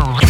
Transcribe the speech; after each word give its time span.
now. 0.00 0.29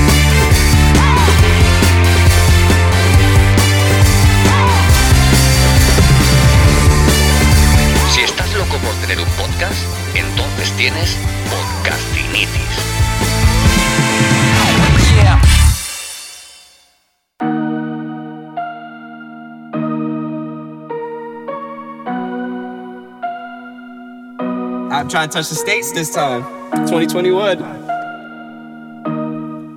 trying 25.11 25.29
to 25.29 25.37
touch 25.37 25.49
the 25.49 25.55
states 25.55 25.91
this 25.93 26.11
time. 26.11 26.43
2021. 26.87 27.57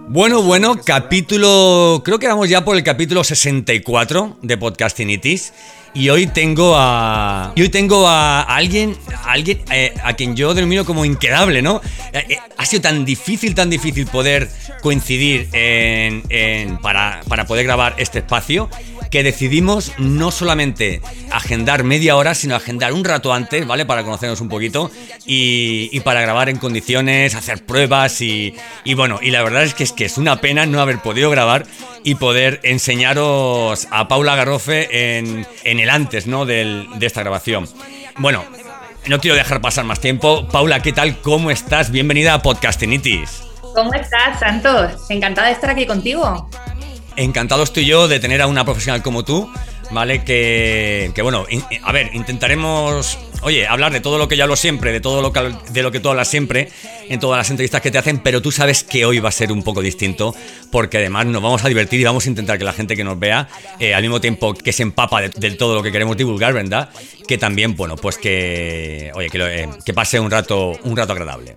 Bueno, 0.08 0.42
bueno, 0.42 0.76
capítulo. 0.84 2.02
Creo 2.04 2.18
que 2.20 2.28
vamos 2.28 2.48
ya 2.48 2.64
por 2.64 2.76
el 2.76 2.84
capítulo 2.84 3.24
64 3.24 4.38
de 4.42 4.56
Podcastinitis. 4.56 5.52
Y 5.92 6.08
hoy 6.08 6.26
tengo 6.26 6.74
a. 6.76 7.52
Y 7.56 7.62
hoy 7.62 7.68
tengo 7.68 8.06
a 8.08 8.42
alguien. 8.42 8.96
A 9.24 9.32
alguien 9.32 9.60
eh, 9.72 9.92
a 10.04 10.12
quien 10.14 10.36
yo 10.36 10.54
denomino 10.54 10.84
como 10.84 11.04
inquedable, 11.04 11.62
¿no? 11.62 11.80
Eh, 12.12 12.24
eh, 12.28 12.38
ha 12.56 12.66
sido 12.66 12.82
tan 12.82 13.04
difícil, 13.04 13.54
tan 13.54 13.70
difícil 13.70 14.06
poder 14.06 14.48
coincidir 14.82 15.48
en, 15.52 16.22
en- 16.28 16.78
para, 16.78 17.20
para 17.28 17.44
poder 17.46 17.64
grabar 17.64 17.94
este 17.98 18.20
espacio. 18.20 18.68
Que 19.14 19.22
decidimos 19.22 19.92
no 19.96 20.32
solamente 20.32 21.00
agendar 21.30 21.84
media 21.84 22.16
hora, 22.16 22.34
sino 22.34 22.56
agendar 22.56 22.92
un 22.92 23.04
rato 23.04 23.32
antes, 23.32 23.64
¿vale? 23.64 23.86
Para 23.86 24.02
conocernos 24.02 24.40
un 24.40 24.48
poquito 24.48 24.90
y, 25.24 26.00
para 26.00 26.20
grabar 26.20 26.48
en 26.48 26.56
condiciones, 26.56 27.36
hacer 27.36 27.64
pruebas 27.64 28.20
y, 28.20 28.56
bueno, 28.96 29.20
y 29.22 29.30
la 29.30 29.44
verdad 29.44 29.62
es 29.62 29.92
que 29.92 30.04
es 30.04 30.18
una 30.18 30.40
pena 30.40 30.66
no 30.66 30.80
haber 30.80 30.98
podido 30.98 31.30
grabar 31.30 31.64
y 32.02 32.16
poder 32.16 32.58
enseñaros 32.64 33.86
a 33.92 34.08
Paula 34.08 34.34
Garrofe 34.34 35.18
en, 35.18 35.46
en 35.62 35.78
el 35.78 35.90
antes, 35.90 36.26
¿no? 36.26 36.44
De 36.44 36.88
esta 37.00 37.20
grabación. 37.20 37.68
Bueno, 38.18 38.44
no 39.06 39.20
quiero 39.20 39.36
dejar 39.36 39.60
pasar 39.60 39.84
más 39.84 40.00
tiempo. 40.00 40.48
Paula, 40.48 40.82
¿qué 40.82 40.92
tal? 40.92 41.20
¿Cómo 41.20 41.52
estás? 41.52 41.92
Bienvenida 41.92 42.34
a 42.34 42.42
Podcastinitis. 42.42 43.44
¿Cómo 43.76 43.94
estás, 43.94 44.40
Santos? 44.40 45.08
Encantada 45.08 45.46
de 45.46 45.52
estar 45.52 45.70
aquí 45.70 45.86
contigo. 45.86 46.50
Encantado 47.16 47.62
estoy 47.62 47.86
yo 47.86 48.08
de 48.08 48.18
tener 48.20 48.42
a 48.42 48.46
una 48.46 48.64
profesional 48.64 49.02
como 49.02 49.24
tú, 49.24 49.48
¿vale? 49.92 50.24
Que, 50.24 51.12
que 51.14 51.22
bueno, 51.22 51.46
in- 51.48 51.64
a 51.84 51.92
ver, 51.92 52.10
intentaremos, 52.14 53.18
oye, 53.42 53.66
hablar 53.68 53.92
de 53.92 54.00
todo 54.00 54.18
lo 54.18 54.26
que 54.26 54.36
yo 54.36 54.42
hablo 54.44 54.56
siempre, 54.56 54.90
de 54.92 55.00
todo 55.00 55.22
lo 55.22 55.32
que, 55.32 55.54
de 55.70 55.82
lo 55.82 55.92
que 55.92 56.00
tú 56.00 56.08
hablas 56.08 56.26
siempre, 56.28 56.70
en 57.08 57.20
todas 57.20 57.38
las 57.38 57.50
entrevistas 57.50 57.80
que 57.82 57.90
te 57.92 57.98
hacen, 57.98 58.18
pero 58.18 58.42
tú 58.42 58.50
sabes 58.50 58.82
que 58.82 59.04
hoy 59.06 59.20
va 59.20 59.28
a 59.28 59.32
ser 59.32 59.52
un 59.52 59.62
poco 59.62 59.80
distinto, 59.80 60.34
porque 60.72 60.96
además 60.98 61.26
nos 61.26 61.40
vamos 61.42 61.64
a 61.64 61.68
divertir 61.68 62.00
y 62.00 62.04
vamos 62.04 62.26
a 62.26 62.30
intentar 62.30 62.58
que 62.58 62.64
la 62.64 62.72
gente 62.72 62.96
que 62.96 63.04
nos 63.04 63.18
vea, 63.18 63.48
eh, 63.78 63.94
al 63.94 64.02
mismo 64.02 64.20
tiempo 64.20 64.52
que 64.54 64.72
se 64.72 64.82
empapa 64.82 65.20
de, 65.20 65.28
de 65.28 65.50
todo 65.52 65.74
lo 65.76 65.82
que 65.82 65.92
queremos 65.92 66.16
divulgar, 66.16 66.52
¿verdad? 66.52 66.88
Que 67.28 67.38
también, 67.38 67.76
bueno, 67.76 67.94
pues 67.96 68.18
que, 68.18 69.12
oye, 69.14 69.28
que, 69.30 69.38
lo- 69.38 69.46
eh, 69.48 69.68
que 69.84 69.94
pase 69.94 70.18
un 70.18 70.30
rato, 70.30 70.72
un 70.82 70.96
rato 70.96 71.12
agradable. 71.12 71.54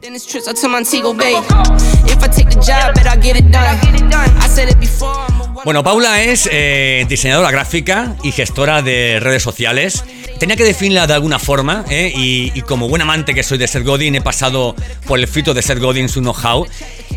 Bueno, 5.63 5.83
Paula 5.83 6.23
es 6.23 6.47
eh, 6.51 7.05
diseñadora 7.09 7.51
gráfica 7.51 8.15
y 8.23 8.31
gestora 8.31 8.81
de 8.81 9.19
redes 9.19 9.43
sociales. 9.43 10.03
Tenía 10.39 10.55
que 10.55 10.63
definirla 10.63 11.07
de 11.07 11.13
alguna 11.13 11.39
forma 11.39 11.83
¿eh? 11.89 12.11
y, 12.15 12.61
como 12.61 12.87
buen 12.87 13.01
amante 13.01 13.33
que 13.33 13.43
soy 13.43 13.57
de 13.57 13.67
Ser 13.67 13.83
Godin 13.83 14.15
he 14.15 14.21
pasado 14.21 14.75
por 15.05 15.19
el 15.19 15.27
filtro 15.27 15.53
de 15.53 15.61
Ser 15.61 15.79
Godin 15.79 16.09
su 16.09 16.21
know-how 16.21 16.65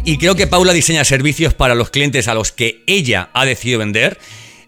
y 0.05 0.17
creo 0.19 0.35
que 0.35 0.47
Paula 0.47 0.73
diseña 0.73 1.05
servicios 1.05 1.55
para 1.55 1.75
los 1.75 1.91
clientes 1.91 2.29
a 2.29 2.35
los 2.35 2.53
que 2.53 2.83
ella 2.87 3.31
ha 3.35 3.45
decidido 3.45 3.79
vender 3.79 4.19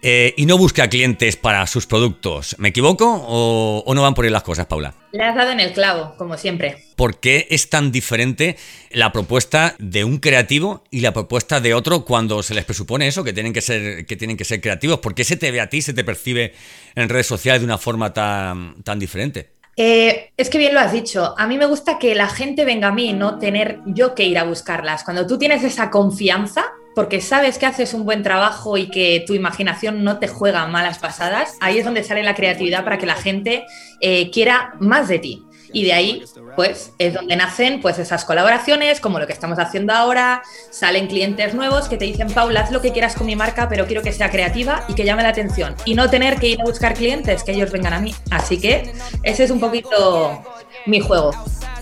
eh, 0.03 0.35
y 0.37 0.47
no 0.47 0.59
busca 0.59 0.89
clientes 0.89 1.37
para 1.37 1.67
sus 1.67 1.87
productos. 1.87 2.57
¿Me 2.59 2.69
equivoco 2.69 3.07
o, 3.07 3.83
o 3.87 3.95
no 3.95 4.03
van 4.03 4.15
por 4.15 4.25
ahí 4.25 4.31
las 4.31 4.43
cosas, 4.43 4.67
Paula? 4.67 4.95
Le 5.13 5.25
has 5.25 5.35
dado 5.35 5.51
en 5.51 5.61
el 5.61 5.73
clavo, 5.73 6.15
como 6.17 6.39
siempre. 6.39 6.85
¿Por 6.97 7.21
qué 7.21 7.47
es 7.51 7.69
tan 7.69 7.93
diferente 7.93 8.57
la 8.91 9.13
propuesta 9.13 9.75
de 9.79 10.05
un 10.05 10.19
creativo 10.19 10.85
y 10.91 11.01
la 11.01 11.13
propuesta 11.13 11.61
de 11.61 11.75
otro 11.75 12.05
cuando 12.05 12.43
se 12.43 12.55
les 12.55 12.65
presupone 12.65 13.07
eso, 13.07 13.23
que 13.23 13.35
tienen 13.35 13.53
que 13.53 13.61
ser, 13.61 14.07
que 14.07 14.17
tienen 14.17 14.39
que 14.39 14.45
ser 14.45 14.61
creativos? 14.61 15.01
¿Por 15.01 15.15
qué 15.15 15.25
se 15.25 15.37
te 15.37 15.51
ve 15.51 15.61
a 15.61 15.69
ti, 15.69 15.83
se 15.83 15.93
te 15.93 16.03
percibe 16.03 16.55
en 16.95 17.11
redes 17.11 17.27
sociales 17.27 17.61
de 17.61 17.67
una 17.67 17.79
forma 17.79 18.15
tan, 18.15 18.83
tan 18.83 18.99
diferente? 18.99 19.51
Eh, 19.77 20.31
es 20.37 20.49
que 20.49 20.59
bien 20.59 20.75
lo 20.75 20.81
has 20.81 20.93
dicho. 20.93 21.35
A 21.39 21.47
mí 21.47 21.59
me 21.59 21.67
gusta 21.67 21.99
que 21.99 22.15
la 22.15 22.29
gente 22.29 22.65
venga 22.65 22.89
a 22.89 22.93
mí, 22.93 23.13
no 23.13 23.39
tener 23.39 23.81
yo 23.87 24.15
que 24.15 24.25
ir 24.25 24.39
a 24.39 24.45
buscarlas. 24.45 25.05
Cuando 25.05 25.27
tú 25.27 25.39
tienes 25.39 25.63
esa 25.63 25.91
confianza, 25.91 26.73
porque 26.95 27.21
sabes 27.21 27.59
que 27.59 27.67
haces 27.67 27.95
un 27.95 28.05
buen 28.05 28.23
trabajo 28.23 28.77
y 28.77 28.89
que 28.89 29.25
tu 29.27 29.35
imaginación 29.35 30.05
no 30.05 30.19
te 30.19 30.29
juega 30.29 30.67
malas 30.67 30.99
pasadas, 30.99 31.57
ahí 31.61 31.79
es 31.79 31.85
donde 31.85 32.05
sale 32.05 32.23
la 32.23 32.35
creatividad 32.35 32.85
para 32.85 32.99
que 32.99 33.07
la 33.07 33.17
gente 33.17 33.65
eh, 34.01 34.31
quiera 34.31 34.75
más 34.81 35.09
de 35.09 35.19
ti. 35.19 35.47
Y 35.75 35.85
de 35.85 35.93
ahí, 35.95 36.23
pues, 36.55 36.93
es 36.99 37.15
donde 37.15 37.35
nacen 37.35 37.81
pues 37.81 37.99
esas 37.99 38.25
colaboraciones, 38.25 39.01
como 39.01 39.19
lo 39.19 39.27
que 39.27 39.33
estamos 39.33 39.59
haciendo 39.59 39.93
ahora, 39.95 40.43
salen 40.71 41.07
clientes 41.07 41.55
nuevos 41.55 41.89
que 41.89 41.97
te 41.97 42.05
dicen, 42.05 42.29
Paula, 42.29 42.61
haz 42.61 42.71
lo 42.71 42.83
que 42.83 42.93
quieras 42.93 43.15
con 43.15 43.27
mi 43.27 43.37
marca, 43.37 43.69
pero 43.69 43.87
quiero 43.87 44.03
que 44.03 44.13
sea 44.13 44.31
creativa 44.31 44.85
y 44.89 44.95
que 44.95 45.05
llame 45.05 45.23
la 45.23 45.31
atención. 45.31 45.75
Y 45.87 45.95
no 45.95 46.11
tener 46.11 46.37
que 46.37 46.49
ir 46.49 46.61
a 46.61 46.65
buscar 46.65 46.95
clientes, 46.95 47.43
que 47.43 47.53
ellos 47.53 47.73
vengan 47.73 47.95
a 47.95 48.01
mí. 48.01 48.15
Así 48.31 48.61
que 48.61 48.93
ese 49.23 49.45
es 49.45 49.51
un 49.51 49.61
poquito 49.61 50.43
mi 50.85 51.01
juego. 51.01 51.31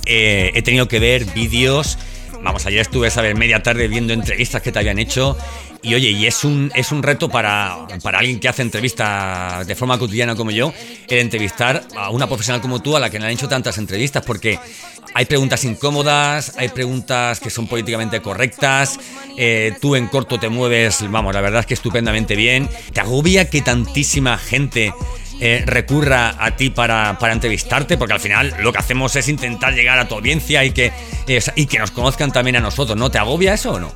Eh, 0.07 0.53
he 0.55 0.63
tenido 0.63 0.87
que 0.87 1.01
ver 1.01 1.25
vídeos. 1.25 1.99
Vamos, 2.43 2.65
ayer 2.65 2.81
estuve, 2.81 3.11
¿sabes? 3.11 3.37
Media 3.37 3.63
tarde 3.63 3.87
viendo 3.87 4.13
entrevistas 4.13 4.63
que 4.63 4.73
te 4.73 4.79
habían 4.79 4.99
hecho. 4.99 5.37
Y 5.83 5.95
oye, 5.95 6.11
y 6.11 6.27
es 6.27 6.45
un, 6.45 6.71
es 6.75 6.93
un 6.93 7.03
reto 7.03 7.29
para, 7.29 7.87
para 8.03 8.19
alguien 8.19 8.41
que 8.41 8.49
hace 8.49 8.63
entrevistas 8.63 9.67
de 9.67 9.75
forma 9.75 9.99
cotidiana 9.99 10.35
como 10.35 10.51
yo, 10.51 10.73
el 11.09 11.19
entrevistar 11.19 11.83
a 11.97 12.11
una 12.11 12.27
profesional 12.27 12.61
como 12.61 12.81
tú 12.81 12.97
a 12.97 13.01
la 13.01 13.09
que 13.09 13.19
le 13.19 13.27
han 13.27 13.33
hecho 13.33 13.49
tantas 13.49 13.79
entrevistas, 13.79 14.23
porque 14.25 14.59
hay 15.15 15.25
preguntas 15.25 15.65
incómodas, 15.65 16.55
hay 16.57 16.69
preguntas 16.69 17.41
que 17.41 17.49
son 17.51 17.67
políticamente 17.67 18.21
correctas, 18.21 18.99
eh, 19.39 19.75
tú 19.81 19.97
en 19.97 20.09
corto 20.09 20.39
te 20.39 20.51
mueves, 20.51 21.03
vamos, 21.11 21.35
la 21.35 21.41
verdad 21.41 21.61
es 21.61 21.67
que 21.67 21.75
estupendamente 21.75 22.37
bien. 22.37 22.69
Te 22.93 23.01
agobia 23.01 23.49
que 23.49 23.63
tantísima 23.63 24.37
gente 24.37 24.93
eh, 25.41 25.63
recurra 25.67 26.37
a 26.39 26.57
ti 26.57 26.71
para, 26.71 27.19
para 27.19 27.33
entrevistarte, 27.33 27.97
porque 27.97 28.15
al 28.15 28.21
final 28.21 28.55
lo 28.61 28.73
que 28.73 28.79
hacemos 28.79 29.17
es 29.17 29.29
intentar 29.29 29.75
llegar 29.75 29.99
a 29.99 30.07
tu 30.07 30.15
audiencia 30.15 30.65
y 30.65 30.73
que, 30.73 30.93
eh, 31.27 31.41
y 31.57 31.67
que 31.67 31.79
nos 31.79 31.91
conozcan 31.91 32.31
también 32.31 32.57
a 32.57 32.61
nosotros, 32.61 32.97
¿no? 32.97 33.11
¿Te 33.11 33.19
agobia 33.19 33.55
eso 33.55 33.73
o 33.73 33.81
no? 33.81 33.93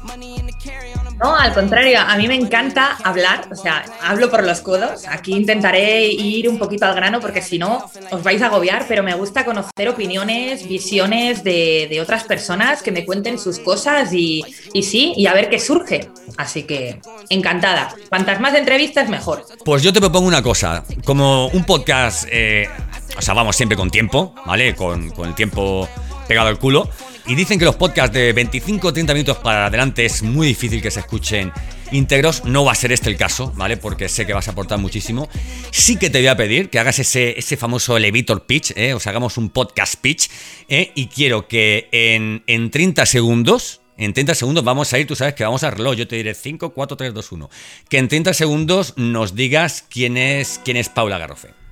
No, 1.25 1.35
al 1.35 1.55
contrario, 1.55 2.01
a 2.07 2.19
mí 2.19 2.29
me 2.29 2.35
encanta 2.35 2.99
hablar, 3.03 3.49
o 3.51 3.57
sea, 3.57 3.83
hablo 4.03 4.31
por 4.31 4.45
los 4.45 4.61
codos. 4.61 5.07
Aquí 5.09 5.33
intentaré 5.33 6.07
ir 6.07 6.51
un 6.51 6.59
poquito 6.59 6.85
al 6.85 6.95
grano 6.95 7.19
porque 7.19 7.41
si 7.41 7.59
no 7.59 7.83
os 8.11 8.23
vais 8.23 8.43
a 8.43 8.49
agobiar, 8.49 8.85
pero 8.87 9.03
me 9.03 9.15
gusta 9.15 9.47
conocer 9.47 9.89
opiniones, 9.89 10.69
visiones 10.69 11.43
de, 11.43 11.87
de 11.89 12.03
otras 12.03 12.25
personas 12.25 12.83
que 12.83 12.93
me 12.93 13.07
cuenten 13.07 13.39
sus 13.39 13.59
cosas 13.59 14.13
y, 14.13 14.45
y 14.75 14.83
sí, 14.83 15.15
y 15.17 15.27
a 15.27 15.33
ver 15.33 15.49
qué 15.49 15.59
surge. 15.59 16.11
Así 16.37 16.65
que 16.65 17.01
encantada. 17.31 17.95
Cuantas 18.11 18.39
más 18.39 18.53
entrevistas, 18.53 19.09
mejor. 19.09 19.47
Pues 19.65 19.83
yo 19.83 19.95
te 19.95 20.01
propongo 20.01 20.29
una 20.29 20.43
cosa, 20.43 20.85
como 21.07 21.47
un 21.47 21.65
podcast, 21.65 22.29
eh, 22.31 22.69
o 23.17 23.23
sea, 23.23 23.33
vamos 23.33 23.57
siempre 23.57 23.79
con 23.79 23.91
tiempo, 23.91 24.35
¿vale? 24.45 24.75
Con, 24.75 25.09
con 25.09 25.31
el 25.31 25.35
tiempo 25.35 25.89
pegado 26.29 26.49
al 26.49 26.59
culo. 26.59 26.87
Y 27.27 27.35
dicen 27.35 27.59
que 27.59 27.65
los 27.65 27.77
podcasts 27.77 28.13
de 28.13 28.35
25 28.35 28.89
o 28.89 28.93
30 28.93 29.15
minutos 29.15 29.39
para 29.39 29.67
adelante 29.67 30.05
es 30.05 30.23
muy 30.23 30.49
difícil 30.49 30.83
que 30.83 30.91
se 30.91 31.01
escuchen 31.01 31.53
íntegros. 31.91 32.45
No 32.45 32.67
va 32.67 32.73
a 32.73 32.75
ser 32.75 32.93
este 32.93 33.09
el 33.09 33.17
caso, 33.17 33.51
¿vale? 33.57 33.79
Porque 33.79 34.11
sé 34.11 34.27
que 34.27 34.35
vas 34.35 34.47
a 34.49 34.51
aportar 34.51 34.79
muchísimo. 34.79 35.31
Sí 35.71 35.97
que 35.97 36.11
te 36.11 36.19
voy 36.19 36.27
a 36.27 36.37
pedir 36.37 36.69
que 36.69 36.79
hagas 36.79 36.99
ese, 36.99 37.39
ese 37.39 37.57
famoso 37.57 37.97
elevator 37.97 38.45
pitch, 38.45 38.73
¿eh? 38.77 38.93
O 38.93 39.01
sea, 39.01 39.11
hagamos 39.11 39.39
un 39.39 39.49
podcast 39.49 39.95
pitch, 39.97 40.29
¿eh? 40.69 40.93
Y 40.95 41.07
quiero 41.07 41.49
que 41.49 41.89
en, 41.93 42.43
en 42.47 42.71
30 42.71 43.07
segundos, 43.07 43.81
en 43.97 44.13
30 44.13 44.35
segundos 44.35 44.63
vamos 44.63 44.93
a 44.93 44.99
ir, 44.99 45.07
tú 45.07 45.17
sabes 45.17 45.33
que 45.33 45.45
vamos 45.45 45.65
a 45.65 45.71
reloj, 45.71 45.95
yo 45.95 46.07
te 46.07 46.17
diré 46.17 46.35
5, 46.35 46.75
4, 46.75 46.97
3, 46.99 47.15
2, 47.15 47.33
1. 47.33 47.51
Que 47.89 47.99
en 47.99 48.09
30 48.09 48.35
segundos 48.35 48.93
nos 48.99 49.35
digas 49.35 49.83
quién 49.89 50.19
es, 50.19 50.61
quién 50.63 50.77
es 50.77 50.91
Paula 50.91 51.17
Garrofe. 51.17 51.64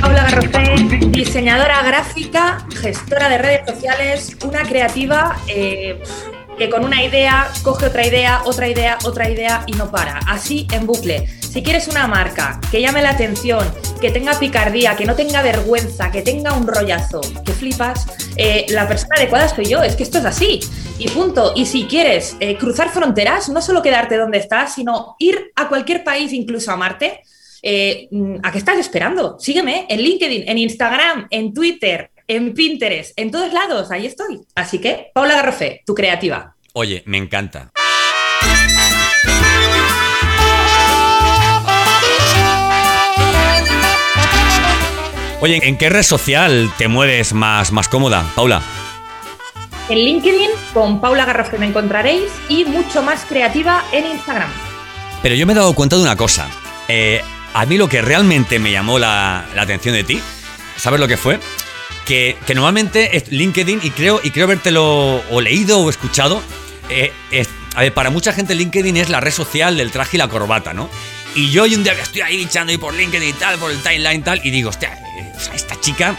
Paula 0.00 0.24
Garrofé, 0.24 0.74
diseñadora 1.08 1.82
gráfica, 1.82 2.66
gestora 2.80 3.28
de 3.28 3.38
redes 3.38 3.66
sociales, 3.66 4.36
una 4.44 4.62
creativa 4.62 5.36
eh, 5.48 6.02
que 6.58 6.70
con 6.70 6.84
una 6.84 7.02
idea 7.02 7.48
coge 7.62 7.86
otra 7.86 8.06
idea, 8.06 8.42
otra 8.44 8.68
idea, 8.68 8.98
otra 9.04 9.30
idea 9.30 9.64
y 9.66 9.72
no 9.72 9.90
para. 9.90 10.18
Así 10.26 10.66
en 10.72 10.86
bucle. 10.86 11.26
Si 11.40 11.62
quieres 11.62 11.88
una 11.88 12.06
marca 12.06 12.60
que 12.70 12.80
llame 12.80 13.02
la 13.02 13.10
atención, 13.10 13.66
que 14.00 14.10
tenga 14.10 14.38
picardía, 14.38 14.94
que 14.96 15.06
no 15.06 15.14
tenga 15.14 15.42
vergüenza, 15.42 16.10
que 16.10 16.22
tenga 16.22 16.52
un 16.52 16.66
rollazo, 16.66 17.20
que 17.44 17.52
flipas, 17.52 18.06
eh, 18.36 18.66
la 18.70 18.86
persona 18.86 19.16
adecuada 19.16 19.48
soy 19.48 19.66
yo. 19.66 19.82
Es 19.82 19.96
que 19.96 20.02
esto 20.02 20.18
es 20.18 20.24
así. 20.24 20.60
Y 20.98 21.08
punto. 21.08 21.52
Y 21.56 21.66
si 21.66 21.84
quieres 21.84 22.36
eh, 22.40 22.56
cruzar 22.56 22.90
fronteras, 22.90 23.48
no 23.48 23.62
solo 23.62 23.82
quedarte 23.82 24.16
donde 24.16 24.38
estás, 24.38 24.74
sino 24.74 25.16
ir 25.18 25.52
a 25.56 25.68
cualquier 25.68 26.04
país, 26.04 26.32
incluso 26.32 26.72
a 26.72 26.76
Marte, 26.76 27.22
eh, 27.68 28.08
¿a 28.44 28.52
qué 28.52 28.58
estás 28.58 28.78
esperando? 28.78 29.40
Sígueme 29.40 29.86
en 29.88 30.00
LinkedIn, 30.00 30.48
en 30.48 30.56
Instagram, 30.56 31.26
en 31.30 31.52
Twitter, 31.52 32.12
en 32.28 32.54
Pinterest, 32.54 33.12
en 33.18 33.32
todos 33.32 33.52
lados, 33.52 33.90
ahí 33.90 34.06
estoy. 34.06 34.42
Así 34.54 34.78
que, 34.78 35.10
Paula 35.12 35.34
Garrofé, 35.34 35.82
tu 35.84 35.92
creativa. 35.92 36.54
Oye, 36.74 37.02
me 37.06 37.18
encanta. 37.18 37.72
Oye, 45.40 45.58
¿en 45.64 45.76
qué 45.76 45.88
red 45.88 46.04
social 46.04 46.72
te 46.78 46.86
mueves 46.86 47.32
más, 47.32 47.72
más 47.72 47.88
cómoda, 47.88 48.30
Paula? 48.36 48.62
En 49.88 49.98
LinkedIn 49.98 50.50
con 50.72 51.00
Paula 51.00 51.24
Garrofé 51.24 51.58
me 51.58 51.66
encontraréis 51.66 52.30
y 52.48 52.64
mucho 52.64 53.02
más 53.02 53.24
creativa 53.24 53.84
en 53.92 54.06
Instagram. 54.06 54.50
Pero 55.20 55.34
yo 55.34 55.46
me 55.46 55.52
he 55.52 55.56
dado 55.56 55.74
cuenta 55.74 55.96
de 55.96 56.02
una 56.02 56.16
cosa. 56.16 56.48
Eh, 56.86 57.22
a 57.56 57.64
mí 57.64 57.78
lo 57.78 57.88
que 57.88 58.02
realmente 58.02 58.58
me 58.58 58.70
llamó 58.70 58.98
la, 58.98 59.46
la 59.54 59.62
atención 59.62 59.94
de 59.94 60.04
ti, 60.04 60.20
¿sabes 60.76 61.00
lo 61.00 61.08
que 61.08 61.16
fue? 61.16 61.40
Que, 62.04 62.36
que 62.46 62.54
normalmente 62.54 63.24
LinkedIn, 63.30 63.80
y 63.82 63.90
creo, 63.92 64.20
y 64.22 64.30
creo 64.30 64.44
habértelo 64.44 65.24
o 65.30 65.40
leído 65.40 65.80
o 65.80 65.88
escuchado, 65.88 66.42
eh, 66.90 67.14
a 67.74 67.80
ver, 67.80 67.94
para 67.94 68.10
mucha 68.10 68.34
gente 68.34 68.54
LinkedIn 68.54 68.98
es 68.98 69.08
la 69.08 69.20
red 69.20 69.32
social 69.32 69.78
del 69.78 69.90
traje 69.90 70.18
y 70.18 70.18
la 70.18 70.28
corbata, 70.28 70.74
¿no? 70.74 70.90
Y 71.34 71.50
yo 71.50 71.62
hoy 71.62 71.74
un 71.74 71.82
día 71.82 71.94
estoy 71.94 72.20
ahí 72.20 72.42
echando 72.42 72.72
ahí 72.72 72.76
por 72.76 72.92
LinkedIn 72.92 73.30
y 73.30 73.32
tal, 73.32 73.56
por 73.56 73.70
el 73.70 73.78
timeline 73.78 74.20
y 74.20 74.22
tal, 74.22 74.40
y 74.44 74.50
digo, 74.50 74.68
hostia, 74.68 74.92
eh, 74.92 75.32
esta 75.54 75.80
chica 75.80 76.14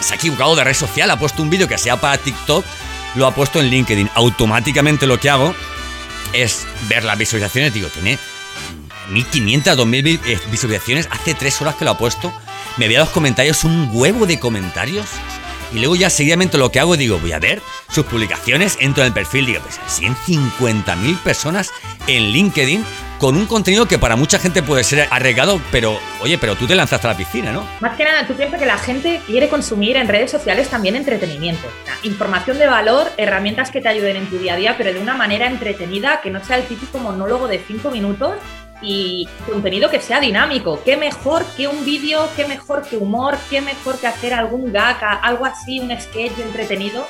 se 0.00 0.12
ha 0.12 0.16
equivocado 0.16 0.56
de 0.56 0.64
red 0.64 0.74
social, 0.74 1.10
ha 1.10 1.18
puesto 1.18 1.42
un 1.42 1.48
vídeo 1.48 1.68
que 1.68 1.78
sea 1.78 1.98
para 1.98 2.18
TikTok, 2.18 2.66
lo 3.14 3.26
ha 3.26 3.34
puesto 3.34 3.60
en 3.60 3.70
LinkedIn. 3.70 4.10
Automáticamente 4.14 5.06
lo 5.06 5.18
que 5.18 5.30
hago 5.30 5.54
es 6.34 6.66
ver 6.86 7.04
las 7.04 7.16
visualizaciones, 7.16 7.72
digo, 7.72 7.88
tiene 7.88 8.18
1500, 9.10 9.76
2000 9.76 10.02
vi- 10.02 10.20
eh, 10.26 10.38
visualizaciones, 10.50 11.08
hace 11.10 11.34
tres 11.34 11.60
horas 11.60 11.74
que 11.74 11.84
lo 11.84 11.92
ha 11.92 11.98
puesto, 11.98 12.32
me 12.76 12.88
veo 12.88 13.00
los 13.00 13.10
comentarios, 13.10 13.64
un 13.64 13.90
huevo 13.92 14.26
de 14.26 14.38
comentarios, 14.38 15.06
y 15.72 15.78
luego 15.78 15.94
ya 15.94 16.10
seguidamente 16.10 16.58
lo 16.58 16.72
que 16.72 16.80
hago, 16.80 16.96
digo, 16.96 17.18
voy 17.20 17.32
a 17.32 17.38
ver 17.38 17.62
sus 17.92 18.04
publicaciones, 18.06 18.76
entro 18.80 19.02
en 19.04 19.08
el 19.08 19.12
perfil, 19.12 19.46
digo, 19.46 19.60
pues 19.62 19.78
150.000 19.88 21.16
personas 21.18 21.70
en 22.06 22.24
LinkedIn 22.32 22.84
con 23.18 23.36
un 23.36 23.44
contenido 23.46 23.86
que 23.86 23.98
para 23.98 24.16
mucha 24.16 24.38
gente 24.38 24.62
puede 24.62 24.82
ser 24.82 25.06
arriesgado, 25.10 25.60
pero 25.70 26.00
oye, 26.22 26.38
pero 26.38 26.56
tú 26.56 26.66
te 26.66 26.74
lanzaste 26.74 27.06
a 27.06 27.10
la 27.10 27.16
piscina, 27.16 27.52
¿no? 27.52 27.66
Más 27.80 27.94
que 27.96 28.04
nada, 28.04 28.26
tú 28.26 28.32
piensas 28.34 28.58
que 28.58 28.64
la 28.66 28.78
gente 28.78 29.20
quiere 29.26 29.48
consumir 29.50 29.96
en 29.96 30.08
redes 30.08 30.30
sociales 30.30 30.68
también 30.70 30.96
entretenimiento. 30.96 31.68
Información 32.02 32.58
de 32.58 32.66
valor, 32.66 33.12
herramientas 33.18 33.70
que 33.70 33.82
te 33.82 33.88
ayuden 33.88 34.16
en 34.16 34.26
tu 34.26 34.38
día 34.38 34.54
a 34.54 34.56
día, 34.56 34.74
pero 34.78 34.92
de 34.94 34.98
una 35.00 35.14
manera 35.14 35.46
entretenida, 35.48 36.20
que 36.22 36.30
no 36.30 36.42
sea 36.42 36.56
el 36.56 36.64
típico 36.64 36.98
monólogo 36.98 37.46
de 37.46 37.62
cinco 37.64 37.90
minutos 37.90 38.36
y 38.82 39.28
contenido 39.46 39.90
que 39.90 40.00
sea 40.00 40.20
dinámico. 40.20 40.80
¿Qué 40.84 40.96
mejor 40.96 41.44
que 41.56 41.68
un 41.68 41.84
vídeo? 41.84 42.28
¿Qué 42.36 42.46
mejor 42.46 42.82
que 42.82 42.96
humor? 42.96 43.38
¿Qué 43.48 43.60
mejor 43.60 43.98
que 43.98 44.06
hacer 44.06 44.34
algún 44.34 44.72
gag, 44.72 44.98
algo 45.22 45.46
así, 45.46 45.80
un 45.80 45.90
sketch 46.00 46.38
entretenido? 46.38 47.06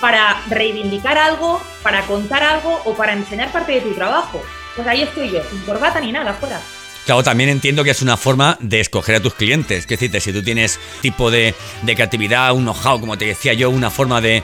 Para 0.00 0.42
reivindicar 0.48 1.16
algo, 1.18 1.60
para 1.82 2.02
contar 2.02 2.42
algo 2.42 2.80
o 2.84 2.94
para 2.94 3.12
enseñar 3.12 3.50
parte 3.50 3.72
de 3.72 3.80
tu 3.80 3.94
trabajo. 3.94 4.42
Pues 4.74 4.86
ahí 4.86 5.02
estoy 5.02 5.30
yo, 5.30 5.42
sin 5.48 5.60
corbata 5.60 6.00
ni 6.00 6.12
nada, 6.12 6.34
fuera. 6.34 6.60
Claro, 7.06 7.22
también 7.22 7.50
entiendo 7.50 7.84
que 7.84 7.90
es 7.90 8.02
una 8.02 8.16
forma 8.16 8.58
de 8.58 8.80
escoger 8.80 9.14
a 9.14 9.20
tus 9.20 9.32
clientes. 9.34 9.86
Es 9.88 9.88
decir, 9.88 10.20
si 10.20 10.32
tú 10.32 10.42
tienes 10.42 10.80
tipo 11.00 11.30
de, 11.30 11.54
creatividad, 11.84 12.52
un 12.52 12.64
know-how, 12.64 12.98
como 12.98 13.16
te 13.16 13.26
decía 13.26 13.52
yo, 13.52 13.70
una 13.70 13.90
forma 13.90 14.20
de, 14.20 14.42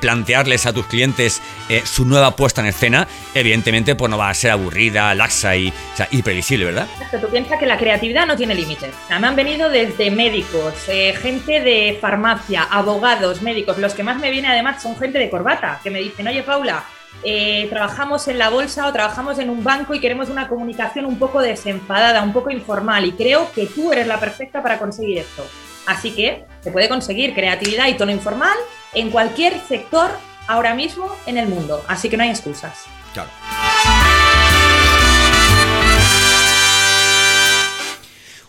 plantearles 0.00 0.64
a 0.64 0.72
tus 0.72 0.86
clientes 0.86 1.42
eh, 1.68 1.82
su 1.84 2.06
nueva 2.06 2.34
puesta 2.34 2.62
en 2.62 2.68
escena, 2.68 3.06
evidentemente 3.34 3.94
pues 3.94 4.10
no 4.10 4.16
va 4.16 4.30
a 4.30 4.34
ser 4.34 4.52
aburrida, 4.52 5.14
laxa 5.14 5.54
y, 5.54 5.68
o 5.68 5.96
sea, 5.96 6.08
y 6.10 6.22
previsible, 6.22 6.64
¿verdad? 6.64 6.88
Tú 7.20 7.28
piensas 7.28 7.58
que 7.58 7.66
la 7.66 7.76
creatividad 7.76 8.26
no 8.26 8.34
tiene 8.34 8.54
límites. 8.54 8.94
O 9.04 9.08
sea, 9.08 9.18
me 9.18 9.26
han 9.26 9.36
venido 9.36 9.68
desde 9.68 10.10
médicos, 10.10 10.72
eh, 10.88 11.14
gente 11.20 11.60
de 11.60 11.98
farmacia, 12.00 12.62
abogados, 12.62 13.42
médicos. 13.42 13.76
Los 13.76 13.92
que 13.92 14.02
más 14.02 14.18
me 14.18 14.30
vienen 14.30 14.50
además 14.50 14.82
son 14.82 14.98
gente 14.98 15.18
de 15.18 15.28
corbata, 15.28 15.78
que 15.82 15.90
me 15.90 15.98
dicen, 15.98 16.26
oye 16.26 16.42
Paula, 16.42 16.82
eh, 17.24 17.66
trabajamos 17.70 18.26
en 18.28 18.38
la 18.38 18.50
bolsa 18.50 18.86
o 18.86 18.92
trabajamos 18.92 19.38
en 19.38 19.50
un 19.50 19.62
banco 19.62 19.94
y 19.94 20.00
queremos 20.00 20.28
una 20.28 20.48
comunicación 20.48 21.04
un 21.06 21.18
poco 21.18 21.40
desenfadada, 21.40 22.22
un 22.22 22.32
poco 22.32 22.50
informal 22.50 23.04
y 23.04 23.12
creo 23.12 23.50
que 23.52 23.66
tú 23.66 23.92
eres 23.92 24.06
la 24.06 24.18
perfecta 24.18 24.62
para 24.62 24.78
conseguir 24.78 25.18
esto. 25.18 25.46
Así 25.86 26.12
que 26.12 26.44
se 26.60 26.70
puede 26.70 26.88
conseguir 26.88 27.34
creatividad 27.34 27.88
y 27.88 27.94
tono 27.94 28.12
informal 28.12 28.56
en 28.94 29.10
cualquier 29.10 29.60
sector 29.60 30.10
ahora 30.46 30.74
mismo 30.74 31.14
en 31.26 31.38
el 31.38 31.48
mundo. 31.48 31.82
Así 31.88 32.08
que 32.08 32.16
no 32.16 32.22
hay 32.22 32.30
excusas. 32.30 32.84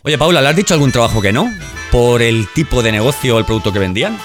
Oye, 0.04 0.18
Paula, 0.18 0.42
¿le 0.42 0.50
has 0.50 0.56
dicho 0.56 0.74
algún 0.74 0.92
trabajo 0.92 1.22
que 1.22 1.32
no? 1.32 1.50
¿Por 1.92 2.22
el 2.22 2.48
tipo 2.54 2.82
de 2.82 2.92
negocio 2.92 3.36
o 3.36 3.40
el 3.40 3.46
producto 3.46 3.72
que 3.72 3.80
vendían? 3.80 4.18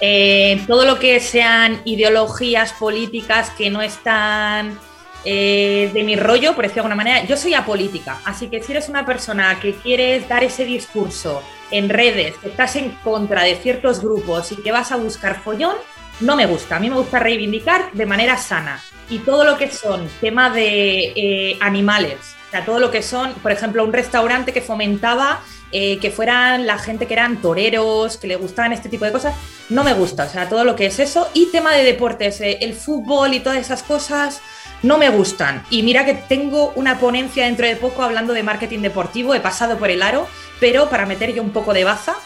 Eh, 0.00 0.62
todo 0.66 0.84
lo 0.84 0.98
que 0.98 1.18
sean 1.20 1.80
ideologías 1.84 2.72
políticas 2.72 3.50
que 3.50 3.70
no 3.70 3.82
están 3.82 4.78
eh, 5.24 5.90
de 5.92 6.04
mi 6.04 6.16
rollo, 6.16 6.54
por 6.54 6.64
decirlo 6.64 6.84
de 6.84 6.92
alguna 6.92 7.04
manera, 7.04 7.24
yo 7.24 7.36
soy 7.36 7.54
apolítica. 7.54 8.20
Así 8.24 8.48
que 8.48 8.62
si 8.62 8.72
eres 8.72 8.88
una 8.88 9.04
persona 9.04 9.58
que 9.60 9.74
quieres 9.74 10.28
dar 10.28 10.44
ese 10.44 10.64
discurso 10.64 11.42
en 11.70 11.88
redes, 11.88 12.36
que 12.38 12.48
estás 12.48 12.76
en 12.76 12.90
contra 13.02 13.42
de 13.42 13.56
ciertos 13.56 14.00
grupos 14.00 14.52
y 14.52 14.56
que 14.56 14.72
vas 14.72 14.92
a 14.92 14.96
buscar 14.96 15.42
follón, 15.42 15.74
no 16.20 16.36
me 16.36 16.46
gusta. 16.46 16.76
A 16.76 16.80
mí 16.80 16.88
me 16.88 16.96
gusta 16.96 17.18
reivindicar 17.18 17.92
de 17.92 18.06
manera 18.06 18.36
sana. 18.36 18.80
Y 19.10 19.18
todo 19.20 19.44
lo 19.44 19.58
que 19.58 19.70
son 19.70 20.08
temas 20.20 20.54
de 20.54 21.12
eh, 21.16 21.58
animales, 21.60 22.18
o 22.48 22.50
sea, 22.50 22.64
todo 22.64 22.78
lo 22.78 22.90
que 22.90 23.02
son, 23.02 23.34
por 23.34 23.52
ejemplo, 23.52 23.84
un 23.84 23.92
restaurante 23.92 24.52
que 24.52 24.60
fomentaba 24.60 25.40
eh, 25.70 25.98
que 25.98 26.10
fueran 26.10 26.66
la 26.66 26.78
gente 26.78 27.06
que 27.06 27.14
eran 27.14 27.42
toreros, 27.42 28.16
que 28.16 28.26
le 28.26 28.36
gustaban 28.36 28.72
este 28.72 28.88
tipo 28.88 29.04
de 29.04 29.12
cosas, 29.12 29.34
no 29.68 29.84
me 29.84 29.92
gusta. 29.92 30.24
O 30.24 30.28
sea, 30.28 30.48
todo 30.48 30.64
lo 30.64 30.76
que 30.76 30.86
es 30.86 30.98
eso. 30.98 31.28
Y 31.34 31.46
tema 31.46 31.74
de 31.74 31.84
deportes, 31.84 32.40
eh, 32.40 32.58
el 32.62 32.74
fútbol 32.74 33.34
y 33.34 33.40
todas 33.40 33.58
esas 33.58 33.82
cosas 33.82 34.40
no 34.82 34.96
me 34.96 35.10
gustan. 35.10 35.62
Y 35.70 35.82
mira 35.82 36.04
que 36.04 36.14
tengo 36.14 36.72
una 36.76 36.98
ponencia 36.98 37.44
dentro 37.44 37.66
de 37.66 37.76
poco 37.76 38.02
hablando 38.02 38.32
de 38.32 38.42
marketing 38.42 38.80
deportivo, 38.80 39.34
he 39.34 39.40
pasado 39.40 39.78
por 39.78 39.90
el 39.90 40.02
aro, 40.02 40.26
pero 40.60 40.88
para 40.88 41.04
meter 41.04 41.34
yo 41.34 41.42
un 41.42 41.50
poco 41.50 41.74
de 41.74 41.84
baza. 41.84 42.16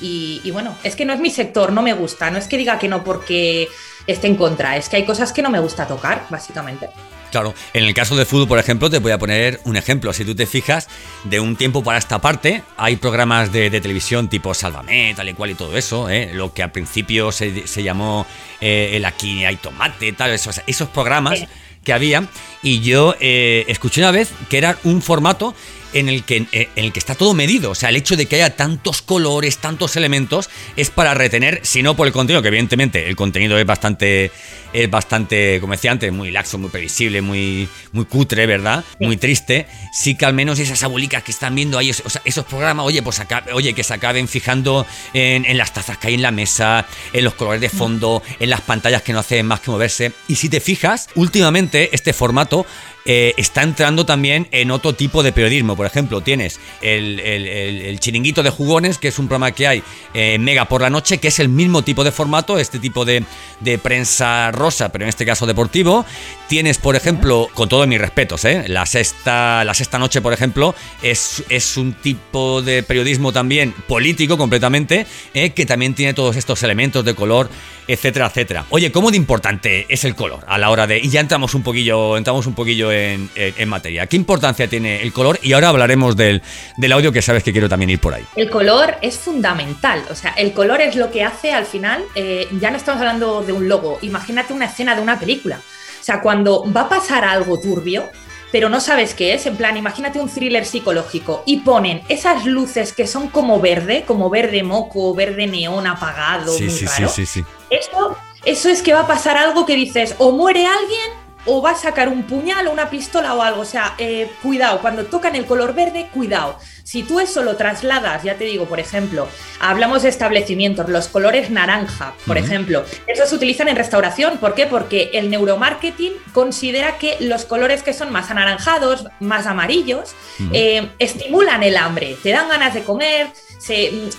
Y, 0.00 0.40
y 0.44 0.50
bueno, 0.50 0.76
es 0.82 0.94
que 0.96 1.04
no 1.04 1.12
es 1.12 1.20
mi 1.20 1.30
sector, 1.30 1.72
no 1.72 1.82
me 1.82 1.92
gusta. 1.92 2.30
No 2.30 2.38
es 2.38 2.48
que 2.48 2.56
diga 2.56 2.78
que 2.78 2.88
no 2.88 3.04
porque 3.04 3.68
esté 4.06 4.26
en 4.26 4.36
contra, 4.36 4.76
es 4.76 4.88
que 4.88 4.96
hay 4.96 5.04
cosas 5.04 5.32
que 5.32 5.42
no 5.42 5.50
me 5.50 5.58
gusta 5.58 5.86
tocar, 5.86 6.26
básicamente. 6.30 6.88
Claro, 7.36 7.52
en 7.74 7.84
el 7.84 7.92
caso 7.92 8.16
de 8.16 8.24
fútbol, 8.24 8.48
por 8.48 8.58
ejemplo, 8.58 8.88
te 8.88 8.98
voy 8.98 9.12
a 9.12 9.18
poner 9.18 9.60
un 9.64 9.76
ejemplo. 9.76 10.10
Si 10.14 10.24
tú 10.24 10.34
te 10.34 10.46
fijas, 10.46 10.88
de 11.24 11.38
un 11.38 11.54
tiempo 11.54 11.84
para 11.84 11.98
esta 11.98 12.18
parte, 12.18 12.62
hay 12.78 12.96
programas 12.96 13.52
de, 13.52 13.68
de 13.68 13.78
televisión 13.82 14.28
tipo 14.28 14.54
Sálvame, 14.54 15.12
tal 15.14 15.28
y 15.28 15.34
cual 15.34 15.50
y 15.50 15.54
todo 15.54 15.76
eso, 15.76 16.08
¿eh? 16.08 16.30
lo 16.32 16.54
que 16.54 16.62
al 16.62 16.72
principio 16.72 17.32
se, 17.32 17.66
se 17.66 17.82
llamó 17.82 18.26
eh, 18.62 18.92
el 18.94 19.04
Aquí 19.04 19.44
hay 19.44 19.56
tomate, 19.56 20.14
tal, 20.14 20.30
esos, 20.30 20.62
esos 20.66 20.88
programas 20.88 21.46
que 21.84 21.92
había. 21.92 22.26
Y 22.62 22.80
yo 22.80 23.14
eh, 23.20 23.66
escuché 23.68 24.00
una 24.00 24.12
vez 24.12 24.32
que 24.48 24.56
era 24.56 24.78
un 24.84 25.02
formato 25.02 25.54
en 25.96 26.10
el, 26.10 26.24
que, 26.24 26.46
eh, 26.52 26.68
en 26.76 26.84
el 26.84 26.92
que 26.92 26.98
está 26.98 27.14
todo 27.14 27.32
medido. 27.32 27.70
O 27.70 27.74
sea, 27.74 27.88
el 27.88 27.96
hecho 27.96 28.16
de 28.16 28.26
que 28.26 28.36
haya 28.36 28.54
tantos 28.54 29.00
colores, 29.00 29.56
tantos 29.58 29.96
elementos, 29.96 30.50
es 30.76 30.90
para 30.90 31.14
retener, 31.14 31.60
si 31.62 31.82
no 31.82 31.96
por 31.96 32.06
el 32.06 32.12
contenido, 32.12 32.42
que 32.42 32.48
evidentemente 32.48 33.08
el 33.08 33.16
contenido 33.16 33.58
es 33.58 33.64
bastante, 33.64 34.30
es 34.74 34.90
bastante, 34.90 35.58
como 35.58 35.72
decía 35.72 35.92
antes, 35.92 36.12
muy 36.12 36.30
laxo, 36.30 36.58
muy 36.58 36.68
previsible, 36.68 37.22
muy, 37.22 37.66
muy 37.92 38.04
cutre, 38.04 38.44
¿verdad? 38.46 38.84
Sí. 38.98 39.06
Muy 39.06 39.16
triste. 39.16 39.66
Sí 39.92 40.16
que 40.16 40.26
al 40.26 40.34
menos 40.34 40.58
esas 40.58 40.82
abuelicas 40.82 41.22
que 41.22 41.30
están 41.30 41.54
viendo 41.54 41.78
ahí, 41.78 41.90
o 41.90 42.10
sea, 42.10 42.20
esos 42.26 42.44
programas, 42.44 42.84
oye, 42.84 43.02
pues 43.02 43.20
oye, 43.54 43.72
que 43.72 43.82
se 43.82 43.94
acaben 43.94 44.28
fijando 44.28 44.86
en, 45.14 45.46
en 45.46 45.56
las 45.56 45.72
tazas 45.72 45.96
que 45.96 46.08
hay 46.08 46.14
en 46.14 46.22
la 46.22 46.30
mesa, 46.30 46.86
en 47.14 47.24
los 47.24 47.34
colores 47.34 47.62
de 47.62 47.70
fondo, 47.70 48.22
en 48.38 48.50
las 48.50 48.60
pantallas 48.60 49.00
que 49.00 49.14
no 49.14 49.20
hacen 49.20 49.46
más 49.46 49.60
que 49.60 49.70
moverse. 49.70 50.12
Y 50.28 50.34
si 50.34 50.50
te 50.50 50.60
fijas, 50.60 51.08
últimamente 51.14 51.94
este 51.94 52.12
formato 52.12 52.66
eh, 53.06 53.34
está 53.36 53.62
entrando 53.62 54.04
también 54.04 54.48
en 54.50 54.70
otro 54.70 54.92
tipo 54.92 55.22
de 55.22 55.32
periodismo. 55.32 55.76
Por 55.76 55.86
ejemplo, 55.86 56.20
tienes 56.20 56.60
el, 56.82 57.96
chiringuito 58.00 58.42
de 58.42 58.50
jugones, 58.50 58.98
que 58.98 59.08
es 59.08 59.18
un 59.18 59.28
programa 59.28 59.52
que 59.52 59.66
hay 59.66 59.82
eh, 60.12 60.38
Mega 60.38 60.66
por 60.66 60.82
la 60.82 60.90
noche, 60.90 61.18
que 61.18 61.28
es 61.28 61.38
el 61.38 61.48
mismo 61.48 61.82
tipo 61.82 62.04
de 62.04 62.12
formato, 62.12 62.58
este 62.58 62.78
tipo 62.78 63.04
de, 63.04 63.24
de 63.60 63.78
prensa 63.78 64.50
rosa, 64.52 64.90
pero 64.90 65.04
en 65.04 65.08
este 65.08 65.24
caso 65.24 65.46
deportivo. 65.46 66.04
Tienes, 66.48 66.78
por 66.78 66.96
ejemplo, 66.96 67.48
con 67.54 67.68
todos 67.68 67.86
mis 67.86 68.00
respetos, 68.00 68.44
¿eh? 68.44 68.64
la, 68.68 68.86
sexta, 68.86 69.64
la 69.64 69.74
sexta 69.74 69.98
noche, 69.98 70.20
por 70.20 70.32
ejemplo, 70.32 70.74
es, 71.02 71.44
es 71.48 71.76
un 71.76 71.94
tipo 71.94 72.62
de 72.62 72.82
periodismo 72.82 73.32
también 73.32 73.74
político 73.88 74.38
completamente, 74.38 75.06
¿eh? 75.34 75.50
que 75.50 75.66
también 75.66 75.94
tiene 75.94 76.14
todos 76.14 76.36
estos 76.36 76.62
elementos 76.62 77.04
de 77.04 77.14
color, 77.14 77.48
etcétera, 77.88 78.26
etcétera. 78.26 78.64
Oye, 78.70 78.90
¿cómo 78.92 79.10
de 79.10 79.16
importante 79.16 79.86
es 79.88 80.04
el 80.04 80.14
color 80.14 80.44
a 80.46 80.58
la 80.58 80.70
hora 80.70 80.86
de... 80.86 80.98
Y 80.98 81.08
ya 81.08 81.20
entramos 81.20 81.54
un 81.54 81.62
poquillo, 81.62 82.16
entramos 82.16 82.46
un 82.46 82.54
poquillo 82.54 82.90
en, 82.92 83.30
en, 83.34 83.68
materia. 83.68 84.06
¿Qué 84.06 84.16
importancia 84.16 84.68
tiene 84.68 85.02
el 85.02 85.12
color? 85.12 85.38
Y 85.42 85.52
ahora 85.52 85.68
hablaremos 85.68 86.16
del, 86.16 86.42
del 86.76 86.92
audio 86.92 87.12
que 87.12 87.22
sabes 87.22 87.42
que 87.42 87.52
quiero 87.52 87.68
también 87.68 87.90
ir 87.90 88.00
por 88.00 88.14
ahí. 88.14 88.24
El 88.36 88.50
color 88.50 88.96
es 89.02 89.18
fundamental, 89.18 90.04
o 90.10 90.14
sea, 90.14 90.32
el 90.32 90.52
color 90.52 90.80
es 90.80 90.96
lo 90.96 91.10
que 91.10 91.22
hace 91.22 91.52
al 91.52 91.66
final, 91.66 92.04
eh, 92.14 92.48
ya 92.60 92.70
no 92.70 92.76
estamos 92.76 93.00
hablando 93.00 93.42
de 93.42 93.52
un 93.52 93.68
logo, 93.68 93.98
imagínate 94.02 94.52
una 94.52 94.66
escena 94.66 94.94
de 94.94 95.02
una 95.02 95.18
película. 95.18 95.60
O 96.06 96.12
sea, 96.12 96.20
cuando 96.20 96.72
va 96.72 96.82
a 96.82 96.88
pasar 96.88 97.24
algo 97.24 97.58
turbio, 97.58 98.08
pero 98.52 98.68
no 98.68 98.80
sabes 98.80 99.12
qué 99.12 99.34
es, 99.34 99.44
en 99.46 99.56
plan, 99.56 99.76
imagínate 99.76 100.20
un 100.20 100.28
thriller 100.28 100.64
psicológico 100.64 101.42
y 101.46 101.62
ponen 101.62 102.00
esas 102.08 102.46
luces 102.46 102.92
que 102.92 103.08
son 103.08 103.26
como 103.26 103.58
verde, 103.58 104.04
como 104.06 104.30
verde 104.30 104.62
moco, 104.62 105.12
verde 105.16 105.48
neón 105.48 105.84
apagado, 105.84 106.52
sí, 106.52 106.66
muy 106.66 106.72
sí, 106.72 106.86
raro. 106.86 107.08
sí, 107.08 107.26
sí, 107.26 107.42
sí. 107.42 107.46
Eso, 107.70 108.16
eso 108.44 108.68
es 108.68 108.82
que 108.82 108.94
va 108.94 109.00
a 109.00 109.06
pasar 109.08 109.36
algo 109.36 109.66
que 109.66 109.74
dices, 109.74 110.14
o 110.18 110.30
muere 110.30 110.64
alguien 110.64 111.25
o 111.46 111.62
va 111.62 111.70
a 111.70 111.76
sacar 111.76 112.08
un 112.08 112.24
puñal 112.24 112.66
o 112.68 112.72
una 112.72 112.90
pistola 112.90 113.34
o 113.34 113.42
algo. 113.42 113.62
O 113.62 113.64
sea, 113.64 113.94
eh, 113.98 114.30
cuidado, 114.42 114.80
cuando 114.80 115.06
tocan 115.06 115.34
el 115.36 115.46
color 115.46 115.74
verde, 115.74 116.08
cuidado. 116.12 116.58
Si 116.84 117.02
tú 117.02 117.18
eso 117.18 117.42
lo 117.42 117.56
trasladas, 117.56 118.22
ya 118.22 118.36
te 118.36 118.44
digo, 118.44 118.66
por 118.66 118.78
ejemplo, 118.78 119.26
hablamos 119.58 120.02
de 120.02 120.08
establecimientos, 120.08 120.88
los 120.88 121.08
colores 121.08 121.50
naranja, 121.50 122.14
por 122.26 122.38
ejemplo, 122.38 122.84
esos 123.08 123.28
se 123.28 123.34
utilizan 123.34 123.66
en 123.66 123.74
restauración. 123.74 124.38
¿Por 124.38 124.54
qué? 124.54 124.66
Porque 124.66 125.10
el 125.14 125.28
neuromarketing 125.28 126.12
considera 126.32 126.96
que 126.98 127.16
los 127.18 127.44
colores 127.44 127.82
que 127.82 127.92
son 127.92 128.12
más 128.12 128.30
anaranjados, 128.30 129.08
más 129.18 129.46
amarillos, 129.46 130.14
eh, 130.52 130.88
estimulan 131.00 131.64
el 131.64 131.76
hambre, 131.76 132.16
te 132.22 132.30
dan 132.30 132.48
ganas 132.48 132.74
de 132.74 132.84
comer, 132.84 133.32
se, 133.58 134.10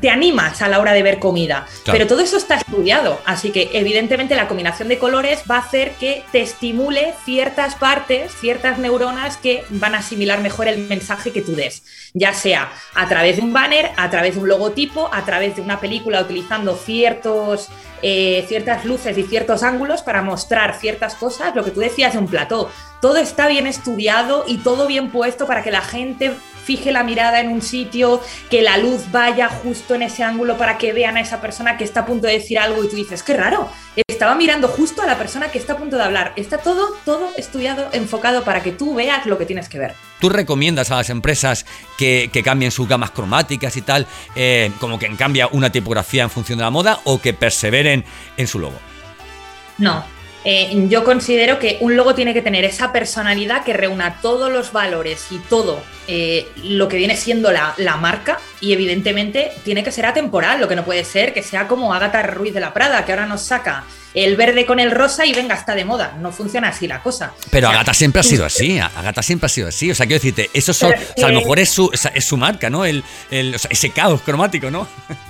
te 0.00 0.10
animas 0.10 0.62
a 0.62 0.68
la 0.68 0.78
hora 0.78 0.92
de 0.92 1.02
ver 1.02 1.18
comida. 1.18 1.66
Claro. 1.84 1.98
Pero 1.98 2.06
todo 2.06 2.20
eso 2.20 2.36
está 2.36 2.56
estudiado, 2.56 3.20
así 3.24 3.50
que 3.50 3.70
evidentemente 3.72 4.34
la 4.34 4.48
combinación 4.48 4.88
de 4.88 4.98
colores 4.98 5.42
va 5.50 5.56
a 5.56 5.60
hacer 5.60 5.92
que 5.92 6.24
te 6.32 6.40
estimule 6.40 7.14
ciertas 7.24 7.74
partes, 7.74 8.32
ciertas 8.34 8.78
neuronas 8.78 9.36
que 9.36 9.64
van 9.70 9.94
a 9.94 9.98
asimilar 9.98 10.40
mejor 10.40 10.68
el 10.68 10.78
mensaje 10.88 11.32
que 11.32 11.42
tú 11.42 11.54
des, 11.54 11.82
ya 12.14 12.32
sea 12.32 12.72
a 12.94 13.08
través 13.08 13.36
de 13.36 13.42
un 13.42 13.52
banner, 13.52 13.90
a 13.96 14.10
través 14.10 14.34
de 14.34 14.40
un 14.40 14.48
logotipo, 14.48 15.10
a 15.12 15.24
través 15.24 15.56
de 15.56 15.62
una 15.62 15.80
película 15.80 16.20
utilizando 16.20 16.76
ciertos, 16.76 17.68
eh, 18.02 18.44
ciertas 18.48 18.84
luces 18.84 19.16
y 19.18 19.22
ciertos 19.24 19.62
ángulos 19.62 20.02
para 20.02 20.22
mostrar 20.22 20.78
ciertas 20.78 21.14
cosas, 21.14 21.54
lo 21.54 21.64
que 21.64 21.70
tú 21.70 21.80
decías 21.80 22.14
de 22.14 22.18
un 22.18 22.28
plató. 22.28 22.70
Todo 23.00 23.16
está 23.16 23.48
bien 23.48 23.66
estudiado 23.66 24.44
y 24.46 24.58
todo 24.58 24.86
bien 24.86 25.10
puesto 25.10 25.46
para 25.46 25.62
que 25.62 25.70
la 25.70 25.80
gente 25.80 26.34
fije 26.64 26.92
la 26.92 27.04
mirada 27.04 27.40
en 27.40 27.48
un 27.48 27.62
sitio, 27.62 28.20
que 28.50 28.62
la 28.62 28.76
luz 28.76 29.10
vaya 29.10 29.48
justo 29.48 29.94
en 29.94 30.02
ese 30.02 30.22
ángulo 30.22 30.56
para 30.56 30.78
que 30.78 30.92
vean 30.92 31.16
a 31.16 31.20
esa 31.20 31.40
persona 31.40 31.76
que 31.76 31.84
está 31.84 32.00
a 32.00 32.06
punto 32.06 32.26
de 32.26 32.34
decir 32.34 32.58
algo 32.58 32.84
y 32.84 32.88
tú 32.88 32.96
dices, 32.96 33.22
qué 33.22 33.34
raro, 33.34 33.68
estaba 34.08 34.34
mirando 34.34 34.68
justo 34.68 35.02
a 35.02 35.06
la 35.06 35.16
persona 35.16 35.50
que 35.50 35.58
está 35.58 35.74
a 35.74 35.76
punto 35.76 35.96
de 35.96 36.02
hablar. 36.02 36.32
Está 36.36 36.58
todo, 36.58 36.94
todo 37.04 37.30
estudiado, 37.36 37.88
enfocado 37.92 38.44
para 38.44 38.62
que 38.62 38.72
tú 38.72 38.94
veas 38.94 39.26
lo 39.26 39.38
que 39.38 39.46
tienes 39.46 39.68
que 39.68 39.78
ver. 39.78 39.94
¿Tú 40.20 40.28
recomiendas 40.28 40.90
a 40.90 40.96
las 40.96 41.10
empresas 41.10 41.64
que, 41.96 42.28
que 42.32 42.42
cambien 42.42 42.70
sus 42.70 42.86
gamas 42.86 43.10
cromáticas 43.10 43.76
y 43.76 43.82
tal, 43.82 44.06
eh, 44.36 44.70
como 44.78 44.98
que 44.98 45.14
cambia 45.16 45.48
una 45.48 45.72
tipografía 45.72 46.22
en 46.22 46.30
función 46.30 46.58
de 46.58 46.64
la 46.64 46.70
moda 46.70 47.00
o 47.04 47.20
que 47.20 47.32
perseveren 47.32 48.04
en 48.36 48.46
su 48.46 48.58
logo? 48.58 48.78
No. 49.78 50.19
Eh, 50.44 50.86
yo 50.88 51.04
considero 51.04 51.58
que 51.58 51.76
un 51.80 51.96
logo 51.96 52.14
tiene 52.14 52.32
que 52.32 52.40
tener 52.40 52.64
esa 52.64 52.92
personalidad 52.92 53.62
que 53.62 53.74
reúna 53.74 54.20
todos 54.22 54.50
los 54.50 54.72
valores 54.72 55.26
y 55.30 55.38
todo 55.38 55.82
eh, 56.08 56.48
lo 56.64 56.88
que 56.88 56.96
viene 56.96 57.14
siendo 57.16 57.52
la, 57.52 57.74
la 57.76 57.96
marca 57.96 58.38
y 58.60 58.72
evidentemente 58.72 59.52
tiene 59.64 59.84
que 59.84 59.92
ser 59.92 60.06
atemporal, 60.06 60.58
lo 60.60 60.66
que 60.68 60.76
no 60.76 60.84
puede 60.84 61.04
ser 61.04 61.34
que 61.34 61.42
sea 61.42 61.68
como 61.68 61.92
Agatha 61.92 62.22
Ruiz 62.22 62.54
de 62.54 62.60
la 62.60 62.72
Prada, 62.72 63.04
que 63.04 63.12
ahora 63.12 63.26
nos 63.26 63.42
saca 63.42 63.84
el 64.14 64.34
verde 64.36 64.66
con 64.66 64.80
el 64.80 64.90
rosa 64.90 65.24
y 65.26 65.32
venga, 65.34 65.54
está 65.54 65.74
de 65.74 65.84
moda. 65.84 66.16
No 66.20 66.32
funciona 66.32 66.68
así 66.68 66.88
la 66.88 67.00
cosa. 67.02 67.32
Pero 67.50 67.68
O 67.68 67.70
sea, 67.70 67.78
Agata 67.80 67.94
siempre 67.94 68.20
ha 68.20 68.24
sido 68.24 68.44
así, 68.46 68.78
Agata 68.78 69.22
siempre 69.22 69.46
ha 69.46 69.50
sido 69.50 69.68
así. 69.68 69.90
O 69.90 69.94
sea, 69.94 70.06
quiero 70.06 70.20
decirte, 70.22 70.50
eso 70.54 70.72
son, 70.72 70.90
Pero, 70.92 71.02
o 71.02 71.14
sea, 71.16 71.28
a 71.28 71.32
lo 71.32 71.40
mejor 71.40 71.58
es 71.60 71.68
su, 71.68 71.90
es 71.92 72.24
su 72.24 72.36
marca, 72.38 72.70
¿no? 72.70 72.84
El, 72.86 73.04
el- 73.30 73.54
o 73.54 73.58
sea, 73.58 73.70
ese 73.70 73.90
caos 73.90 74.22
cromático, 74.22 74.70
¿no? 74.70 74.88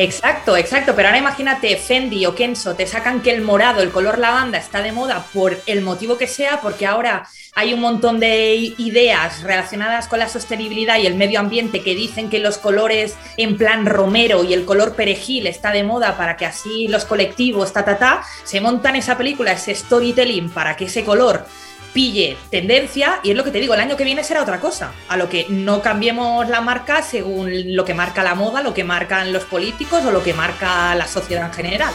Exacto, 0.00 0.56
exacto. 0.56 0.94
Pero 0.96 1.08
ahora 1.08 1.18
imagínate, 1.18 1.76
Fendi 1.76 2.24
o 2.24 2.34
Kenzo 2.34 2.74
te 2.74 2.86
sacan 2.86 3.20
que 3.20 3.32
el 3.32 3.42
morado, 3.42 3.82
el 3.82 3.90
color 3.90 4.18
lavanda, 4.18 4.56
está 4.56 4.80
de 4.80 4.92
moda 4.92 5.26
por 5.34 5.60
el 5.66 5.82
motivo 5.82 6.16
que 6.16 6.26
sea, 6.26 6.62
porque 6.62 6.86
ahora 6.86 7.28
hay 7.54 7.74
un 7.74 7.80
montón 7.80 8.20
de 8.20 8.74
ideas 8.78 9.42
relacionadas 9.42 10.06
con 10.08 10.18
la 10.18 10.28
sostenibilidad 10.28 10.98
y 10.98 11.06
el 11.06 11.16
medio 11.16 11.40
ambiente 11.40 11.82
que 11.82 11.94
dicen 11.94 12.30
que 12.30 12.38
los 12.38 12.58
colores 12.58 13.16
en 13.36 13.56
plan 13.56 13.86
romero 13.86 14.44
y 14.44 14.54
el 14.54 14.64
color 14.64 14.94
perejil 14.94 15.46
está 15.46 15.72
de 15.72 15.82
moda 15.82 16.16
para 16.16 16.36
que 16.36 16.46
así 16.46 16.88
los 16.88 17.04
colectivos, 17.04 17.72
ta, 17.72 17.84
ta, 17.84 17.98
ta, 17.98 18.22
se 18.44 18.60
montan 18.60 18.96
esa 18.96 19.16
película, 19.16 19.52
ese 19.52 19.74
storytelling 19.74 20.50
para 20.50 20.76
que 20.76 20.84
ese 20.84 21.04
color 21.04 21.44
pille 21.92 22.36
tendencia 22.50 23.20
y 23.22 23.30
es 23.30 23.36
lo 23.36 23.44
que 23.44 23.50
te 23.50 23.58
digo, 23.58 23.74
el 23.74 23.80
año 23.80 23.96
que 23.96 24.04
viene 24.04 24.22
será 24.22 24.42
otra 24.42 24.60
cosa, 24.60 24.92
a 25.08 25.16
lo 25.16 25.28
que 25.28 25.46
no 25.48 25.82
cambiemos 25.82 26.48
la 26.48 26.60
marca 26.60 27.02
según 27.02 27.74
lo 27.74 27.84
que 27.84 27.94
marca 27.94 28.22
la 28.22 28.34
moda, 28.34 28.62
lo 28.62 28.74
que 28.74 28.84
marcan 28.84 29.32
los 29.32 29.44
políticos 29.44 30.04
o 30.04 30.12
lo 30.12 30.22
que 30.22 30.34
marca 30.34 30.94
la 30.94 31.06
sociedad 31.06 31.46
en 31.46 31.52
general. 31.52 31.94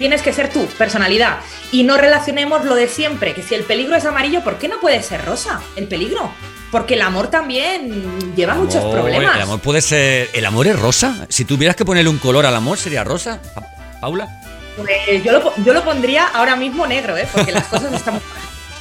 Tienes 0.00 0.22
que 0.22 0.32
ser 0.32 0.50
tú, 0.50 0.64
personalidad, 0.78 1.40
y 1.72 1.82
no 1.82 1.98
relacionemos 1.98 2.64
lo 2.64 2.74
de 2.74 2.88
siempre, 2.88 3.34
que 3.34 3.42
si 3.42 3.54
el 3.54 3.64
peligro 3.64 3.94
es 3.96 4.06
amarillo, 4.06 4.42
¿por 4.42 4.56
qué 4.56 4.66
no 4.66 4.80
puede 4.80 5.02
ser 5.02 5.22
rosa 5.26 5.60
el 5.76 5.88
peligro? 5.88 6.32
Porque 6.72 6.94
el 6.94 7.02
amor 7.02 7.28
también 7.28 8.34
lleva 8.34 8.54
muchos 8.54 8.82
problemas. 8.90 9.36
El 9.36 9.42
amor 9.42 9.60
puede 9.60 9.82
ser. 9.82 10.30
¿El 10.32 10.46
amor 10.46 10.66
es 10.68 10.78
rosa? 10.78 11.26
Si 11.28 11.44
tuvieras 11.44 11.76
que 11.76 11.84
ponerle 11.84 12.08
un 12.08 12.16
color 12.16 12.46
al 12.46 12.56
amor, 12.56 12.78
¿sería 12.78 13.04
rosa? 13.04 13.42
Pa- 13.54 14.00
¿Paula? 14.00 14.26
Pues 14.78 15.22
yo, 15.22 15.32
lo, 15.32 15.52
yo 15.62 15.74
lo 15.74 15.84
pondría 15.84 16.28
ahora 16.28 16.56
mismo 16.56 16.86
negro, 16.86 17.18
¿eh? 17.18 17.28
porque 17.30 17.52
las 17.52 17.66
cosas 17.66 17.92
están, 17.92 18.18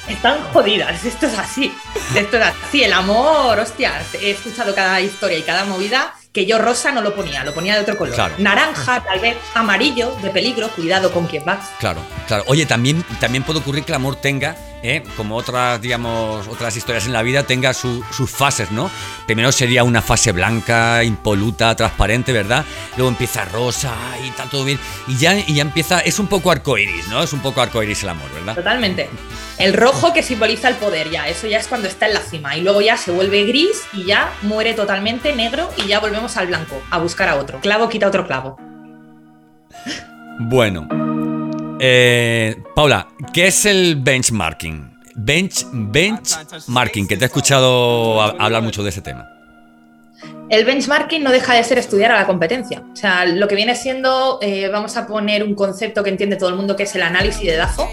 están 0.08 0.38
jodidas. 0.54 1.04
Esto 1.04 1.26
es 1.28 1.38
así. 1.38 1.74
Esto 2.16 2.38
es 2.38 2.44
así. 2.44 2.82
El 2.84 2.94
amor, 2.94 3.60
hostia, 3.60 4.02
he 4.22 4.32
escuchado 4.32 4.74
cada 4.74 5.02
historia 5.02 5.38
y 5.38 5.42
cada 5.42 5.66
movida 5.66 6.14
que 6.40 6.46
yo 6.46 6.58
rosa 6.58 6.94
no 6.94 7.02
lo 7.02 7.14
ponía, 7.14 7.44
lo 7.44 7.54
ponía 7.54 7.76
de 7.76 7.82
otro 7.82 7.98
color. 7.98 8.16
Claro. 8.16 8.34
Naranja, 8.38 9.04
tal 9.04 9.20
vez, 9.20 9.36
amarillo, 9.56 10.16
de 10.22 10.30
peligro, 10.30 10.70
cuidado 10.70 11.12
con 11.12 11.28
quién 11.28 11.44
vas. 11.44 11.70
Claro, 11.80 12.00
claro. 12.28 12.46
Oye, 12.48 12.66
también, 12.66 13.04
también 13.20 13.44
puede 13.44 13.60
ocurrir 13.60 13.84
que 13.84 13.92
el 13.92 13.98
amor 13.98 14.16
tenga, 14.16 14.56
¿eh? 14.84 15.04
como 15.18 15.36
otras, 15.36 15.82
digamos, 15.82 16.48
otras 16.48 16.76
historias 16.78 17.06
en 17.06 17.14
la 17.14 17.22
vida, 17.22 17.44
tenga 17.44 17.74
su- 17.74 18.04
sus 18.12 18.30
fases, 18.30 18.72
¿no? 18.72 18.90
Primero 19.26 19.52
sería 19.52 19.84
una 19.84 20.02
fase 20.02 20.32
blanca, 20.32 21.04
impoluta, 21.04 21.76
transparente, 21.76 22.32
¿verdad? 22.34 22.66
Luego 22.98 23.10
empieza 23.10 23.46
rosa 23.46 23.94
y 24.24 24.30
está 24.30 24.44
todo 24.46 24.64
bien. 24.66 24.80
Y 25.08 25.18
ya, 25.18 25.38
y 25.38 25.56
ya 25.56 25.62
empieza, 25.62 26.00
es 26.00 26.20
un 26.20 26.28
poco 26.28 26.52
arcoiris, 26.52 27.08
¿no? 27.08 27.22
Es 27.24 27.34
un 27.34 27.40
poco 27.40 27.62
arcoiris 27.62 28.04
el 28.04 28.10
amor, 28.10 28.30
¿verdad? 28.34 28.56
Totalmente. 28.56 29.10
El 29.58 29.74
rojo 29.74 30.14
que 30.14 30.24
simboliza 30.24 30.70
el 30.70 30.76
poder, 30.76 31.10
ya, 31.10 31.28
eso 31.28 31.46
ya 31.46 31.58
es 31.60 31.68
cuando 31.68 31.88
está 31.90 32.08
en 32.08 32.14
la 32.14 32.22
cima. 32.22 32.56
Y 32.56 32.62
luego 32.62 32.80
ya 32.80 32.96
se 32.96 33.12
vuelve 33.12 33.44
gris 33.44 33.84
y 33.92 34.06
ya 34.06 34.32
muere 34.44 34.74
totalmente 34.74 35.36
negro 35.36 35.70
y 35.76 35.88
ya 35.88 36.00
volvemos 36.00 36.38
al 36.38 36.48
blanco, 36.48 36.82
a 36.90 36.98
buscar 37.00 37.28
a 37.28 37.36
otro. 37.36 37.60
Clavo 37.60 37.90
quita 37.90 38.08
otro 38.08 38.26
clavo. 38.26 38.58
Bueno. 40.40 40.88
Eh, 41.82 42.62
Paula, 42.76 43.08
¿qué 43.34 43.48
es 43.48 43.66
el 43.66 43.96
benchmarking? 43.96 45.00
Bench, 45.16 45.66
benchmarking, 45.72 47.08
que 47.08 47.18
te 47.18 47.26
he 47.26 47.28
escuchado 47.28 48.22
hablar 48.22 48.62
mucho 48.64 48.84
de 48.84 48.90
ese 48.90 49.02
tema. 49.02 49.28
El 50.50 50.66
benchmarking 50.66 51.24
no 51.24 51.32
deja 51.32 51.54
de 51.54 51.64
ser 51.64 51.78
estudiar 51.78 52.12
a 52.12 52.16
la 52.16 52.26
competencia. 52.26 52.84
O 52.92 52.96
sea, 52.96 53.26
lo 53.26 53.48
que 53.48 53.54
viene 53.54 53.76
siendo, 53.76 54.40
eh, 54.42 54.68
vamos 54.68 54.98
a 54.98 55.06
poner 55.06 55.44
un 55.44 55.54
concepto 55.54 56.04
que 56.04 56.10
entiende 56.10 56.38
todo 56.38 56.50
el 56.50 56.56
mundo, 56.56 56.76
que 56.76 56.84
es 56.84 56.96
el 56.96 57.04
análisis 57.04 57.46
de 57.46 57.56
DAFO. 57.56 57.88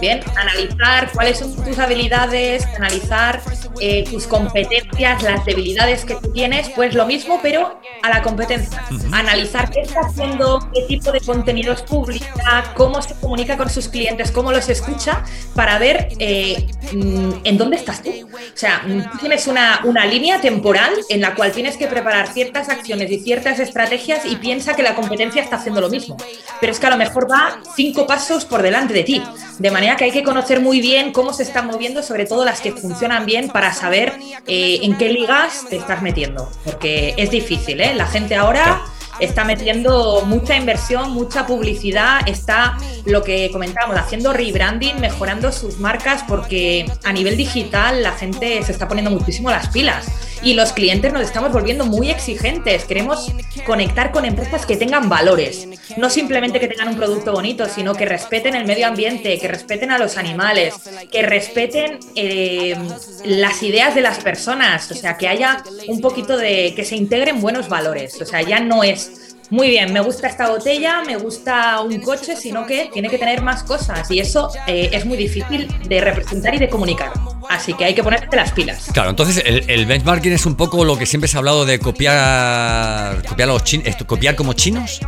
Bien, 0.00 0.20
analizar 0.34 1.12
cuáles 1.12 1.38
son 1.38 1.54
tus 1.62 1.78
habilidades, 1.78 2.64
analizar 2.76 3.40
eh, 3.80 4.04
tus 4.10 4.26
competencias, 4.26 5.22
las 5.22 5.44
debilidades 5.44 6.06
que 6.06 6.14
tú 6.14 6.32
tienes, 6.32 6.70
pues 6.70 6.94
lo 6.94 7.04
mismo, 7.04 7.38
pero 7.42 7.78
a 8.02 8.08
la 8.08 8.22
competencia. 8.22 8.82
Analizar 9.12 9.70
qué 9.70 9.82
está 9.82 10.00
haciendo, 10.00 10.58
qué 10.72 10.82
tipo 10.88 11.12
de 11.12 11.20
contenidos 11.20 11.82
publica, 11.82 12.72
cómo 12.76 13.02
se 13.02 13.14
comunica 13.14 13.58
con 13.58 13.68
sus 13.68 13.88
clientes, 13.88 14.32
cómo 14.32 14.52
los 14.52 14.70
escucha, 14.70 15.22
para 15.54 15.78
ver 15.78 16.08
eh, 16.18 16.66
mm, 16.92 17.32
en 17.44 17.58
dónde 17.58 17.76
estás 17.76 18.02
tú. 18.02 18.10
O 18.10 18.56
sea, 18.56 18.82
mm, 18.86 19.18
tienes 19.18 19.46
una, 19.46 19.82
una 19.84 20.06
línea 20.06 20.40
temporal 20.40 20.94
en 21.10 21.20
la 21.20 21.34
cual 21.34 21.52
tienes 21.52 21.76
que 21.76 21.86
preparar 22.00 22.32
ciertas 22.32 22.70
acciones 22.70 23.10
y 23.10 23.20
ciertas 23.20 23.58
estrategias 23.58 24.24
y 24.24 24.36
piensa 24.36 24.74
que 24.74 24.82
la 24.82 24.94
competencia 24.94 25.42
está 25.42 25.56
haciendo 25.56 25.82
lo 25.82 25.90
mismo. 25.90 26.16
Pero 26.60 26.72
es 26.72 26.80
que 26.80 26.86
a 26.86 26.90
lo 26.90 26.96
mejor 26.96 27.30
va 27.30 27.60
cinco 27.76 28.06
pasos 28.06 28.46
por 28.46 28.62
delante 28.62 28.94
de 28.94 29.02
ti. 29.02 29.22
De 29.58 29.70
manera 29.70 29.96
que 29.96 30.04
hay 30.04 30.12
que 30.12 30.22
conocer 30.22 30.60
muy 30.60 30.80
bien 30.80 31.12
cómo 31.12 31.34
se 31.34 31.42
están 31.42 31.66
moviendo, 31.66 32.02
sobre 32.02 32.24
todo 32.24 32.46
las 32.46 32.62
que 32.62 32.72
funcionan 32.72 33.26
bien, 33.26 33.48
para 33.48 33.74
saber 33.74 34.14
eh, 34.46 34.80
en 34.82 34.96
qué 34.96 35.10
ligas 35.10 35.66
te 35.68 35.76
estás 35.76 36.00
metiendo. 36.00 36.50
Porque 36.64 37.14
es 37.18 37.30
difícil, 37.30 37.80
¿eh? 37.82 37.94
La 37.94 38.06
gente 38.06 38.34
ahora 38.34 38.80
está 39.20 39.44
metiendo 39.44 40.22
mucha 40.26 40.56
inversión, 40.56 41.12
mucha 41.12 41.46
publicidad, 41.46 42.20
está 42.26 42.76
lo 43.04 43.22
que 43.22 43.50
comentábamos, 43.50 43.98
haciendo 43.98 44.32
rebranding, 44.32 45.00
mejorando 45.00 45.52
sus 45.52 45.78
marcas 45.78 46.24
porque 46.26 46.90
a 47.04 47.12
nivel 47.12 47.36
digital 47.36 48.02
la 48.02 48.12
gente 48.12 48.62
se 48.62 48.72
está 48.72 48.88
poniendo 48.88 49.10
muchísimo 49.10 49.50
las 49.50 49.68
pilas 49.68 50.06
y 50.42 50.54
los 50.54 50.72
clientes 50.72 51.12
nos 51.12 51.22
estamos 51.22 51.52
volviendo 51.52 51.84
muy 51.84 52.10
exigentes. 52.10 52.84
Queremos 52.84 53.30
conectar 53.66 54.10
con 54.10 54.24
empresas 54.24 54.66
que 54.66 54.76
tengan 54.76 55.08
valores, 55.08 55.68
no 55.96 56.10
simplemente 56.10 56.60
que 56.60 56.68
tengan 56.68 56.88
un 56.88 56.96
producto 56.96 57.32
bonito, 57.32 57.68
sino 57.68 57.94
que 57.94 58.06
respeten 58.06 58.54
el 58.54 58.66
medio 58.66 58.86
ambiente, 58.86 59.38
que 59.38 59.48
respeten 59.48 59.90
a 59.90 59.98
los 59.98 60.16
animales, 60.16 60.74
que 61.10 61.22
respeten 61.22 61.98
eh, 62.14 62.76
las 63.24 63.62
ideas 63.62 63.94
de 63.94 64.00
las 64.00 64.18
personas, 64.18 64.90
o 64.90 64.94
sea, 64.94 65.16
que 65.16 65.28
haya 65.28 65.62
un 65.88 66.00
poquito 66.00 66.36
de 66.36 66.72
que 66.74 66.84
se 66.84 66.96
integren 66.96 67.40
buenos 67.40 67.68
valores. 67.68 68.20
O 68.20 68.24
sea, 68.24 68.42
ya 68.42 68.60
no 68.60 68.82
es 68.82 69.09
muy 69.50 69.68
bien, 69.68 69.92
me 69.92 70.00
gusta 70.00 70.28
esta 70.28 70.48
botella, 70.48 71.02
me 71.04 71.16
gusta 71.16 71.80
un 71.80 72.00
coche, 72.00 72.36
sino 72.36 72.66
que 72.66 72.88
tiene 72.92 73.08
que 73.08 73.18
tener 73.18 73.42
más 73.42 73.64
cosas 73.64 74.08
y 74.10 74.20
eso 74.20 74.50
eh, 74.66 74.90
es 74.92 75.04
muy 75.04 75.16
difícil 75.16 75.68
de 75.88 76.00
representar 76.00 76.54
y 76.54 76.58
de 76.58 76.68
comunicar. 76.68 77.12
Así 77.48 77.74
que 77.74 77.84
hay 77.84 77.94
que 77.94 78.02
ponerte 78.02 78.36
las 78.36 78.52
pilas. 78.52 78.90
Claro, 78.92 79.10
entonces 79.10 79.42
el, 79.44 79.86
benchmarking 79.86 80.32
es 80.32 80.46
un 80.46 80.56
poco 80.56 80.84
lo 80.84 80.96
que 80.96 81.04
siempre 81.04 81.26
se 81.26 81.36
ha 81.36 81.38
hablado 81.38 81.66
de 81.66 81.80
copiar, 81.80 83.26
copiar, 83.26 83.48
los 83.48 83.62
copiar 84.06 84.36
como 84.36 84.52
chinos. 84.52 85.00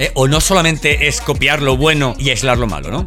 ¿eh? 0.00 0.10
O 0.14 0.26
no 0.26 0.40
solamente 0.40 1.06
es 1.06 1.20
copiar 1.20 1.62
lo 1.62 1.76
bueno 1.76 2.16
y 2.18 2.30
aislar 2.30 2.58
lo 2.58 2.66
malo, 2.66 2.90
¿no? 2.90 3.06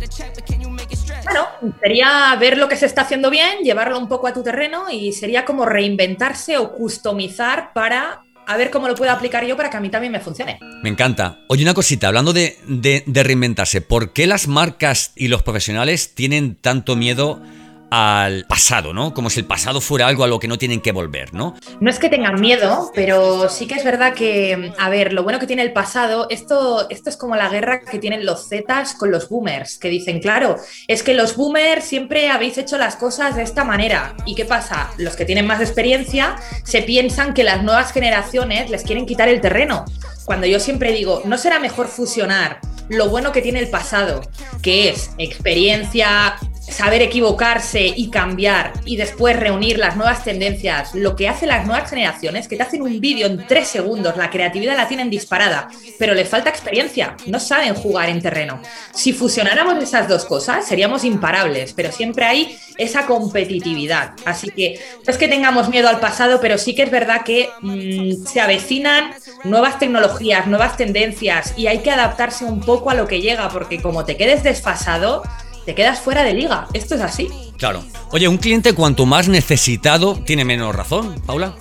Bueno, 1.25 1.47
sería 1.81 2.33
ver 2.39 2.57
lo 2.57 2.69
que 2.69 2.77
se 2.77 2.85
está 2.85 3.01
haciendo 3.01 3.29
bien, 3.29 3.59
llevarlo 3.61 3.99
un 3.99 4.07
poco 4.07 4.27
a 4.27 4.33
tu 4.33 4.43
terreno 4.43 4.89
y 4.89 5.11
sería 5.11 5.43
como 5.43 5.65
reinventarse 5.65 6.57
o 6.57 6.71
customizar 6.71 7.73
para 7.73 8.23
a 8.47 8.55
ver 8.55 8.71
cómo 8.71 8.87
lo 8.87 8.95
puedo 8.95 9.11
aplicar 9.11 9.45
yo 9.45 9.57
para 9.57 9.69
que 9.69 9.77
a 9.77 9.81
mí 9.81 9.89
también 9.89 10.11
me 10.13 10.21
funcione. 10.21 10.57
Me 10.81 10.89
encanta. 10.89 11.39
Oye, 11.47 11.63
una 11.63 11.73
cosita, 11.73 12.07
hablando 12.07 12.31
de, 12.31 13.03
reinventarse, 13.05 13.81
¿por 13.81 14.13
qué 14.13 14.25
las 14.25 14.47
marcas 14.47 15.11
y 15.15 15.27
los 15.27 15.43
profesionales 15.43 16.15
tienen 16.15 16.55
tanto 16.55 16.95
miedo 16.95 17.41
al 17.89 18.45
pasado, 18.45 18.93
¿no? 18.93 19.13
Como 19.13 19.29
si 19.29 19.39
el 19.39 19.45
pasado 19.45 19.81
fuera 19.81 20.07
algo 20.07 20.23
a 20.23 20.27
lo 20.27 20.39
que 20.39 20.47
no 20.47 20.57
tienen 20.57 20.81
que 20.81 20.91
volver, 20.91 21.33
¿no? 21.33 21.55
No 21.79 21.89
es 21.89 21.99
que 21.99 22.09
tengan 22.09 22.39
miedo, 22.39 22.91
pero 22.93 23.49
sí 23.49 23.67
que 23.67 23.75
es 23.75 23.83
verdad 23.83 24.13
que, 24.13 24.73
a 24.77 24.89
ver, 24.89 25.13
lo 25.13 25.23
bueno 25.23 25.39
que 25.39 25.47
tiene 25.47 25.61
el 25.61 25.73
pasado, 25.73 26.27
esto, 26.29 26.89
esto 26.89 27.09
es 27.09 27.17
como 27.17 27.35
la 27.35 27.49
guerra 27.49 27.81
que 27.81 27.99
tienen 27.99 28.25
los 28.25 28.49
Zetas 28.49 28.93
con 28.93 29.11
los 29.11 29.29
boomers, 29.29 29.77
que 29.77 29.89
dicen, 29.89 30.19
claro, 30.19 30.57
es 30.87 31.03
que 31.03 31.13
los 31.13 31.35
boomers 31.35 31.85
siempre 31.85 32.29
habéis 32.29 32.57
hecho 32.57 32.77
las 32.77 32.95
cosas 32.95 33.35
de 33.35 33.43
esta 33.43 33.63
manera. 33.63 34.15
¿Y 34.25 34.35
qué 34.35 34.45
pasa? 34.45 34.91
Los 34.97 35.15
que 35.15 35.25
tienen 35.25 35.47
más 35.47 35.61
experiencia 35.61 36.35
se 36.63 36.81
piensan 36.81 37.33
que 37.33 37.43
las 37.43 37.63
nuevas 37.63 37.91
generaciones 37.91 38.69
les 38.69 38.83
quieren 38.83 39.05
quitar 39.05 39.29
el 39.29 39.41
terreno. 39.41 39.85
Cuando 40.25 40.45
yo 40.45 40.59
siempre 40.59 40.91
digo, 40.91 41.21
¿no 41.25 41.37
será 41.37 41.59
mejor 41.59 41.87
fusionar 41.87 42.59
lo 42.89 43.09
bueno 43.09 43.31
que 43.31 43.41
tiene 43.41 43.59
el 43.59 43.69
pasado, 43.69 44.21
que 44.61 44.89
es 44.89 45.11
experiencia, 45.17 46.37
saber 46.69 47.01
equivocarse 47.01 47.81
y 47.95 48.09
cambiar 48.09 48.73
y 48.85 48.97
después 48.97 49.39
reunir 49.39 49.79
las 49.79 49.95
nuevas 49.95 50.23
tendencias, 50.23 50.93
lo 50.93 51.15
que 51.15 51.29
hacen 51.29 51.49
las 51.49 51.65
nuevas 51.65 51.89
generaciones, 51.89 52.47
que 52.47 52.57
te 52.57 52.63
hacen 52.63 52.81
un 52.81 52.99
vídeo 52.99 53.27
en 53.27 53.47
tres 53.47 53.67
segundos, 53.67 54.17
la 54.17 54.29
creatividad 54.29 54.75
la 54.75 54.87
tienen 54.87 55.09
disparada, 55.09 55.69
pero 55.97 56.13
les 56.13 56.27
falta 56.27 56.49
experiencia, 56.49 57.15
no 57.27 57.39
saben 57.39 57.73
jugar 57.73 58.09
en 58.09 58.21
terreno. 58.21 58.61
Si 58.93 59.13
fusionáramos 59.13 59.81
esas 59.81 60.07
dos 60.07 60.25
cosas, 60.25 60.67
seríamos 60.67 61.03
imparables, 61.03 61.73
pero 61.73 61.91
siempre 61.91 62.25
hay 62.25 62.57
esa 62.77 63.05
competitividad. 63.05 64.13
Así 64.25 64.49
que 64.51 64.79
no 65.05 65.11
es 65.11 65.17
que 65.17 65.27
tengamos 65.27 65.69
miedo 65.69 65.87
al 65.87 65.99
pasado, 65.99 66.39
pero 66.41 66.57
sí 66.57 66.75
que 66.75 66.83
es 66.83 66.91
verdad 66.91 67.23
que 67.23 67.49
mm, 67.61 68.25
se 68.25 68.41
avecinan 68.41 69.13
nuevas 69.43 69.79
tecnologías, 69.79 70.47
nuevas 70.47 70.77
tendencias 70.77 71.53
y 71.57 71.67
hay 71.67 71.79
que 71.79 71.91
adaptarse 71.91 72.45
un 72.45 72.59
poco 72.59 72.89
a 72.89 72.95
lo 72.95 73.07
que 73.07 73.21
llega, 73.21 73.49
porque 73.49 73.81
como 73.81 74.05
te 74.05 74.17
quedes 74.17 74.43
desfasado, 74.43 75.23
te 75.67 75.75
quedas 75.75 75.99
fuera 75.99 76.23
de 76.23 76.33
liga. 76.33 76.65
Esto 76.71 76.95
es 76.95 77.01
así. 77.01 77.27
Claro. 77.57 77.83
Oye, 78.11 78.29
un 78.29 78.37
cliente 78.37 78.71
cuanto 78.71 79.05
más 79.05 79.27
necesitado 79.27 80.15
tiene 80.15 80.45
menos 80.45 80.73
razón, 80.73 81.21
Paula. 81.25 81.55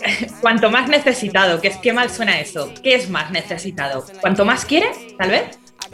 cuanto 0.40 0.68
más 0.68 0.88
necesitado, 0.88 1.60
que 1.60 1.68
es 1.68 1.76
que 1.76 1.92
mal 1.92 2.10
suena 2.10 2.40
eso. 2.40 2.74
¿Qué 2.82 2.96
es 2.96 3.08
más 3.08 3.30
necesitado? 3.30 4.04
¿Cuanto 4.20 4.44
más 4.44 4.64
quiere, 4.64 4.88
tal 5.16 5.30
vez? 5.30 5.44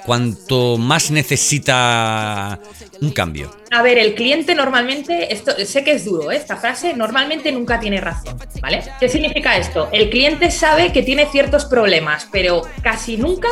Cuanto 0.07 0.79
más 0.79 1.11
necesita 1.11 2.59
un 3.03 3.11
cambio. 3.11 3.55
A 3.71 3.83
ver, 3.83 3.99
el 3.99 4.15
cliente 4.15 4.55
normalmente, 4.55 5.35
esto 5.35 5.53
sé 5.63 5.85
que 5.85 5.93
es 5.93 6.07
duro, 6.07 6.33
¿eh? 6.33 6.37
esta 6.37 6.57
frase 6.57 6.95
normalmente 6.95 7.53
nunca 7.53 7.79
tiene 7.81 8.01
razón, 8.01 8.39
¿vale? 8.63 8.83
¿Qué 8.99 9.11
significa 9.11 9.59
esto? 9.59 9.91
El 9.93 10.09
cliente 10.09 10.51
sabe 10.51 10.91
que 10.91 11.03
tiene 11.03 11.27
ciertos 11.27 11.67
problemas, 11.67 12.29
pero 12.33 12.63
casi 12.83 13.19
nunca 13.19 13.49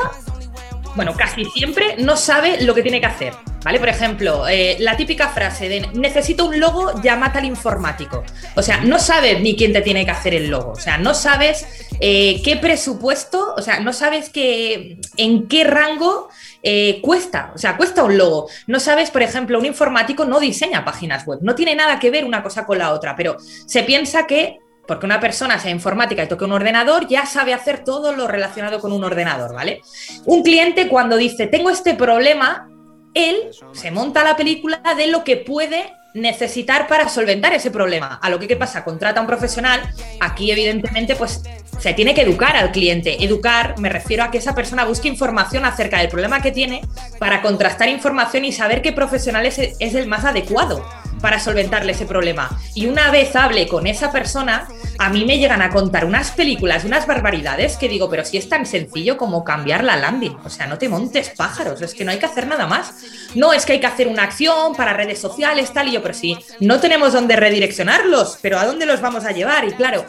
bueno, 0.96 1.14
casi 1.14 1.44
siempre 1.44 1.96
no 1.98 2.16
sabe 2.16 2.62
lo 2.62 2.74
que 2.74 2.82
tiene 2.82 3.00
que 3.00 3.06
hacer. 3.06 3.34
¿Vale? 3.62 3.80
Por 3.80 3.88
ejemplo, 3.88 4.46
eh, 4.46 4.76
la 4.78 4.96
típica 4.96 5.28
frase 5.28 5.68
de 5.68 5.88
necesito 5.94 6.44
un 6.46 6.60
logo, 6.60 7.02
llámate 7.02 7.38
al 7.38 7.46
informático. 7.46 8.22
O 8.54 8.62
sea, 8.62 8.80
no 8.82 9.00
sabes 9.00 9.40
ni 9.40 9.56
quién 9.56 9.72
te 9.72 9.82
tiene 9.82 10.04
que 10.04 10.12
hacer 10.12 10.34
el 10.34 10.48
logo. 10.48 10.70
O 10.70 10.80
sea, 10.80 10.98
no 10.98 11.14
sabes 11.14 11.88
eh, 11.98 12.40
qué 12.44 12.56
presupuesto, 12.58 13.54
o 13.56 13.62
sea, 13.62 13.80
no 13.80 13.92
sabes 13.92 14.30
qué, 14.30 14.98
en 15.16 15.48
qué 15.48 15.64
rango 15.64 16.28
eh, 16.62 17.00
cuesta. 17.02 17.50
O 17.56 17.58
sea, 17.58 17.76
cuesta 17.76 18.04
un 18.04 18.16
logo. 18.16 18.48
No 18.68 18.78
sabes, 18.78 19.10
por 19.10 19.22
ejemplo, 19.22 19.58
un 19.58 19.66
informático 19.66 20.24
no 20.24 20.38
diseña 20.38 20.84
páginas 20.84 21.26
web. 21.26 21.40
No 21.42 21.56
tiene 21.56 21.74
nada 21.74 21.98
que 21.98 22.10
ver 22.10 22.24
una 22.24 22.44
cosa 22.44 22.66
con 22.66 22.78
la 22.78 22.92
otra, 22.92 23.16
pero 23.16 23.36
se 23.40 23.82
piensa 23.82 24.28
que 24.28 24.60
porque 24.86 25.06
una 25.06 25.20
persona 25.20 25.58
sea 25.58 25.70
informática 25.70 26.24
y 26.24 26.28
toque 26.28 26.44
un 26.44 26.52
ordenador, 26.52 27.08
ya 27.08 27.26
sabe 27.26 27.52
hacer 27.52 27.84
todo 27.84 28.12
lo 28.12 28.26
relacionado 28.28 28.80
con 28.80 28.92
un 28.92 29.04
ordenador, 29.04 29.54
¿vale? 29.54 29.82
Un 30.24 30.42
cliente 30.42 30.88
cuando 30.88 31.16
dice, 31.16 31.46
tengo 31.46 31.70
este 31.70 31.94
problema, 31.94 32.68
él 33.14 33.50
se 33.72 33.90
monta 33.90 34.22
la 34.24 34.36
película 34.36 34.80
de 34.96 35.08
lo 35.08 35.24
que 35.24 35.36
puede 35.36 35.92
necesitar 36.14 36.88
para 36.88 37.08
solventar 37.08 37.52
ese 37.52 37.70
problema. 37.70 38.18
A 38.22 38.30
lo 38.30 38.38
que 38.38 38.48
qué 38.48 38.56
pasa, 38.56 38.84
contrata 38.84 39.20
a 39.20 39.22
un 39.22 39.26
profesional, 39.26 39.82
aquí 40.20 40.50
evidentemente 40.50 41.14
pues 41.14 41.42
se 41.78 41.92
tiene 41.94 42.14
que 42.14 42.22
educar 42.22 42.56
al 42.56 42.72
cliente. 42.72 43.24
Educar 43.24 43.78
me 43.78 43.88
refiero 43.88 44.24
a 44.24 44.30
que 44.30 44.38
esa 44.38 44.54
persona 44.54 44.84
busque 44.84 45.08
información 45.08 45.64
acerca 45.64 45.98
del 45.98 46.08
problema 46.08 46.40
que 46.42 46.52
tiene 46.52 46.82
para 47.18 47.42
contrastar 47.42 47.88
información 47.88 48.44
y 48.44 48.52
saber 48.52 48.82
qué 48.82 48.92
profesional 48.92 49.46
es, 49.46 49.58
es 49.58 49.94
el 49.94 50.06
más 50.06 50.24
adecuado 50.24 50.84
para 51.20 51.40
solventarle 51.40 51.92
ese 51.92 52.06
problema. 52.06 52.58
Y 52.74 52.86
una 52.86 53.10
vez 53.10 53.34
hable 53.36 53.66
con 53.68 53.86
esa 53.86 54.12
persona, 54.12 54.68
a 54.98 55.08
mí 55.10 55.24
me 55.24 55.38
llegan 55.38 55.62
a 55.62 55.70
contar 55.70 56.04
unas 56.04 56.30
películas, 56.30 56.84
unas 56.84 57.06
barbaridades 57.06 57.76
que 57.76 57.88
digo, 57.88 58.08
pero 58.08 58.24
si 58.24 58.36
es 58.36 58.48
tan 58.48 58.66
sencillo 58.66 59.16
como 59.16 59.44
cambiar 59.44 59.84
la 59.84 59.96
landing. 59.96 60.36
O 60.44 60.50
sea, 60.50 60.66
no 60.66 60.78
te 60.78 60.88
montes 60.88 61.30
pájaros, 61.30 61.82
es 61.82 61.94
que 61.94 62.04
no 62.04 62.10
hay 62.10 62.18
que 62.18 62.26
hacer 62.26 62.46
nada 62.46 62.66
más. 62.66 62.94
No 63.34 63.52
es 63.52 63.66
que 63.66 63.74
hay 63.74 63.80
que 63.80 63.86
hacer 63.86 64.08
una 64.08 64.24
acción 64.24 64.74
para 64.74 64.92
redes 64.92 65.18
sociales, 65.18 65.72
tal 65.72 65.88
y 65.88 65.92
yo, 65.92 66.02
pero 66.02 66.14
sí, 66.14 66.38
no 66.60 66.80
tenemos 66.80 67.12
dónde 67.12 67.36
redireccionarlos, 67.36 68.38
pero 68.42 68.58
¿a 68.58 68.66
dónde 68.66 68.86
los 68.86 69.00
vamos 69.00 69.24
a 69.24 69.32
llevar? 69.32 69.64
Y 69.64 69.72
claro, 69.72 70.04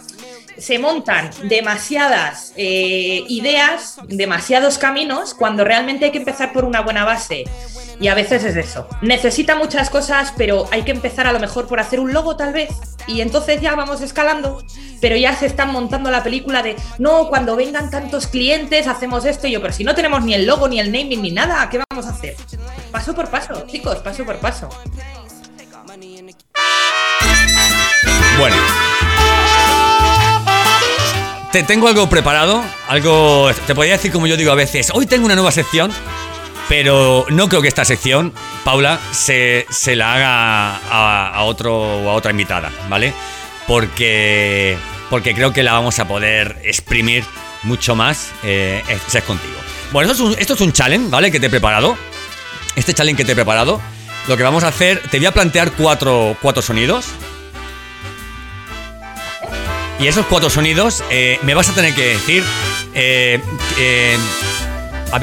se 0.57 0.79
montan 0.79 1.29
demasiadas 1.43 2.53
eh, 2.55 3.23
ideas, 3.27 3.97
demasiados 4.07 4.77
caminos, 4.77 5.33
cuando 5.33 5.63
realmente 5.63 6.05
hay 6.05 6.11
que 6.11 6.17
empezar 6.17 6.53
por 6.53 6.65
una 6.65 6.81
buena 6.81 7.05
base. 7.05 7.43
Y 7.99 8.09
a 8.09 8.13
veces 8.13 8.43
es 8.43 8.55
eso. 8.55 8.87
Necesita 9.01 9.55
muchas 9.55 9.89
cosas, 9.89 10.33
pero 10.37 10.67
hay 10.71 10.83
que 10.83 10.91
empezar 10.91 11.25
a 11.25 11.33
lo 11.33 11.39
mejor 11.39 11.67
por 11.67 11.79
hacer 11.79 11.99
un 11.99 12.13
logo 12.13 12.35
tal 12.37 12.53
vez. 12.53 12.69
Y 13.07 13.21
entonces 13.21 13.59
ya 13.61 13.75
vamos 13.75 14.01
escalando. 14.01 14.63
Pero 15.01 15.15
ya 15.15 15.35
se 15.35 15.45
están 15.47 15.71
montando 15.71 16.11
la 16.11 16.23
película 16.23 16.61
de, 16.61 16.75
no, 16.99 17.29
cuando 17.29 17.55
vengan 17.55 17.89
tantos 17.89 18.27
clientes 18.27 18.87
hacemos 18.87 19.25
esto 19.25 19.47
y 19.47 19.51
yo, 19.51 19.61
pero 19.61 19.73
si 19.73 19.83
no 19.83 19.95
tenemos 19.95 20.23
ni 20.23 20.33
el 20.33 20.45
logo, 20.45 20.67
ni 20.67 20.79
el 20.79 20.91
naming, 20.91 21.21
ni 21.21 21.31
nada, 21.31 21.69
¿qué 21.69 21.81
vamos 21.89 22.05
a 22.05 22.09
hacer? 22.09 22.35
Paso 22.91 23.13
por 23.13 23.29
paso, 23.29 23.65
chicos, 23.67 23.97
paso 23.97 24.25
por 24.25 24.37
paso. 24.37 24.69
Bueno. 28.39 28.76
Te 31.57 31.63
tengo 31.63 31.87
algo 31.87 32.07
preparado, 32.07 32.63
algo, 32.87 33.49
te 33.65 33.73
podría 33.73 33.93
decir 33.93 34.11
como 34.11 34.27
yo 34.27 34.37
digo 34.37 34.51
a 34.51 34.55
veces, 34.55 34.91
hoy 34.93 35.07
tengo 35.07 35.25
una 35.25 35.33
nueva 35.33 35.51
sección 35.51 35.91
pero 36.69 37.25
no 37.29 37.49
creo 37.49 37.63
que 37.63 37.67
esta 37.67 37.83
sección, 37.83 38.31
Paula, 38.63 38.99
se, 39.11 39.65
la 39.95 40.13
haga 40.13 40.75
a, 41.31 41.43
otro 41.45 41.75
o 41.75 42.09
a 42.11 42.13
otra 42.13 42.29
invitada, 42.29 42.71
¿vale? 42.89 43.11
Porque, 43.65 44.77
porque 45.09 45.33
creo 45.33 45.51
que 45.51 45.63
la 45.63 45.73
vamos 45.73 45.97
a 45.97 46.07
poder 46.07 46.61
exprimir 46.63 47.23
mucho 47.63 47.95
más 47.95 48.29
eh, 48.43 48.83
es 48.87 49.23
contigo. 49.23 49.57
Bueno, 49.91 50.11
esto 50.11 50.25
es, 50.25 50.35
un, 50.35 50.39
esto 50.39 50.53
es 50.53 50.61
un 50.61 50.73
challenge, 50.73 51.09
¿vale? 51.09 51.31
Que 51.31 51.39
te 51.39 51.47
he 51.47 51.49
preparado. 51.49 51.97
Este 52.75 52.93
challenge 52.93 53.17
que 53.17 53.25
te 53.25 53.31
he 53.31 53.35
preparado. 53.35 53.81
Lo 54.27 54.37
que 54.37 54.43
vamos 54.43 54.63
a 54.63 54.67
hacer, 54.67 55.01
te 55.09 55.17
voy 55.17 55.25
a 55.25 55.31
plantear 55.31 55.71
cuatro, 55.71 56.37
cuatro 56.39 56.61
sonidos. 56.61 57.07
Y 59.99 60.07
esos 60.07 60.25
cuatro 60.27 60.49
sonidos 60.49 61.03
eh, 61.09 61.39
me 61.43 61.53
vas 61.53 61.69
a 61.69 61.73
tener 61.73 61.93
que 61.95 62.09
decir 62.09 62.43
eh, 62.93 63.41
eh 63.79 64.17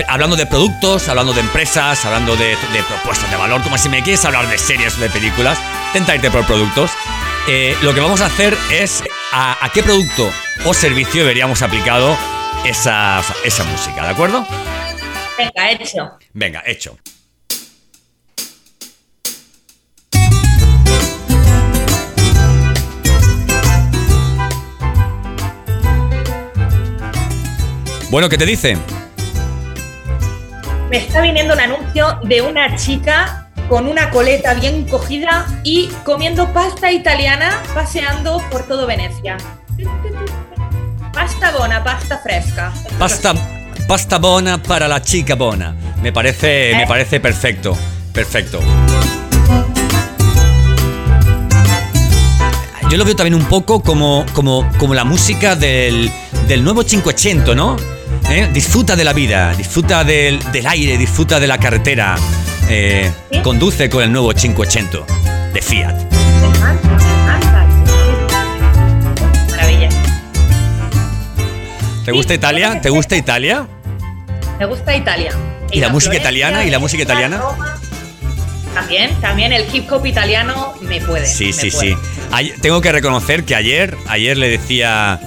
hablando 0.09 0.35
de 0.35 0.47
productos, 0.47 1.09
hablando 1.11 1.35
de 1.35 1.41
empresas, 1.41 2.07
hablando 2.07 2.37
de, 2.37 2.57
propuestas 2.89 3.31
de 3.31 3.37
valor, 3.37 3.63
como 3.63 3.77
si 3.77 3.91
me 3.91 4.03
quieres 4.03 4.25
hablar 4.25 4.49
de 4.49 4.57
series 4.57 4.97
o 4.97 5.01
de 5.03 5.11
películas, 5.11 5.59
intenta 5.89 6.15
irte 6.15 6.31
por 6.31 6.47
productos. 6.47 6.91
lo 7.83 7.93
que 7.93 8.01
vamos 8.01 8.23
a 8.23 8.27
hacer 8.27 8.57
es 8.71 9.05
a, 9.31 9.63
a 9.63 9.69
qué 9.69 9.83
producto 9.83 10.33
o 10.65 10.73
servicio 10.73 11.27
veríamos 11.27 11.61
aplicado 11.61 12.17
esa, 12.65 13.23
esa 13.45 13.65
música, 13.65 14.05
¿de 14.05 14.09
acuerdo? 14.09 14.47
Venga, 15.37 15.71
hecho. 15.71 16.19
Venga, 16.33 16.63
hecho. 16.65 16.97
Bueno, 28.15 28.29
¿qué 28.29 28.39
te 28.39 28.47
dice? 28.47 28.77
Me 30.89 30.99
está 30.99 31.21
viniendo 31.21 31.53
un 31.53 31.59
anuncio 31.59 32.21
de 32.23 32.43
una 32.43 32.77
chica 32.77 33.51
con 33.69 33.89
una 33.89 34.11
coleta 34.11 34.55
bien 34.55 34.87
cogida 34.87 35.45
y 35.65 35.89
comiendo 36.05 36.53
pasta 36.53 36.93
italiana 36.93 37.61
paseando 37.75 38.41
por 38.53 38.69
todo 38.69 38.87
Venecia. 38.87 39.37
Pasta 41.13 41.51
bona, 41.59 41.83
pasta 41.83 42.19
fresca. 42.19 42.73
Pasta, 43.01 43.35
pasta 43.89 44.19
bona 44.19 44.63
para 44.63 44.87
la 44.87 45.03
chica 45.03 45.35
bona. 45.35 45.75
Me 46.01 46.13
parece, 46.13 46.73
me 46.77 46.87
parece 46.87 47.19
perfecto. 47.19 47.77
Perfecto. 48.13 48.61
Yo 52.89 52.97
lo 52.97 53.05
veo 53.05 53.17
también 53.17 53.35
un 53.35 53.47
poco 53.47 53.83
como, 53.83 54.25
como, 54.35 54.71
como 54.79 54.95
la 54.95 55.03
música 55.03 55.57
del, 55.57 56.13
del 56.47 56.63
nuevo 56.63 56.85
580, 56.85 57.57
¿no? 57.57 57.94
¿Eh? 58.31 58.49
Disfruta 58.53 58.97
de 58.97 59.05
la 59.05 59.13
vida, 59.13 59.55
disfruta 59.55 60.03
del, 60.03 60.39
del 60.53 60.67
aire, 60.67 60.97
disfruta 60.99 61.39
de 61.39 61.47
la 61.47 61.59
carretera. 61.59 62.17
Eh, 62.69 63.11
¿Sí? 63.31 63.41
Conduce 63.43 63.91
con 63.91 64.03
el 64.03 64.11
nuevo 64.13 64.33
580 64.33 64.99
de 65.53 65.63
Fiat. 65.63 65.95
Maravilla. 69.51 69.89
¿Te 72.05 72.13
gusta 72.13 72.33
Sí, 72.33 72.39
Italia? 72.39 72.81
¿Te 72.81 72.91
gusta 72.91 73.17
Italia? 73.17 73.67
Me 74.59 74.67
gusta 74.67 74.95
Italia. 74.97 75.33
¿Y 75.73 75.81
la 75.81 75.89
música 75.89 76.13
Florencia, 76.13 76.21
italiana? 76.21 76.65
¿Y 76.65 76.71
la 76.71 76.79
música 76.79 77.03
italiana? 77.03 77.39
Roma. 77.39 77.79
También, 78.75 79.15
también 79.21 79.53
el 79.53 79.67
hip 79.73 79.91
hop 79.93 80.05
italiano 80.07 80.75
me 80.83 81.01
puede. 81.01 81.27
Sí, 81.27 81.47
me 81.47 81.53
sí, 81.53 81.71
puede. 81.71 81.97
sí. 81.97 82.53
Tengo 82.61 82.81
que 82.81 82.91
reconocer 82.93 83.45
que 83.45 83.55
ayer, 83.55 83.97
ayer 84.09 84.37
le 84.37 84.49
decía. 84.49 85.21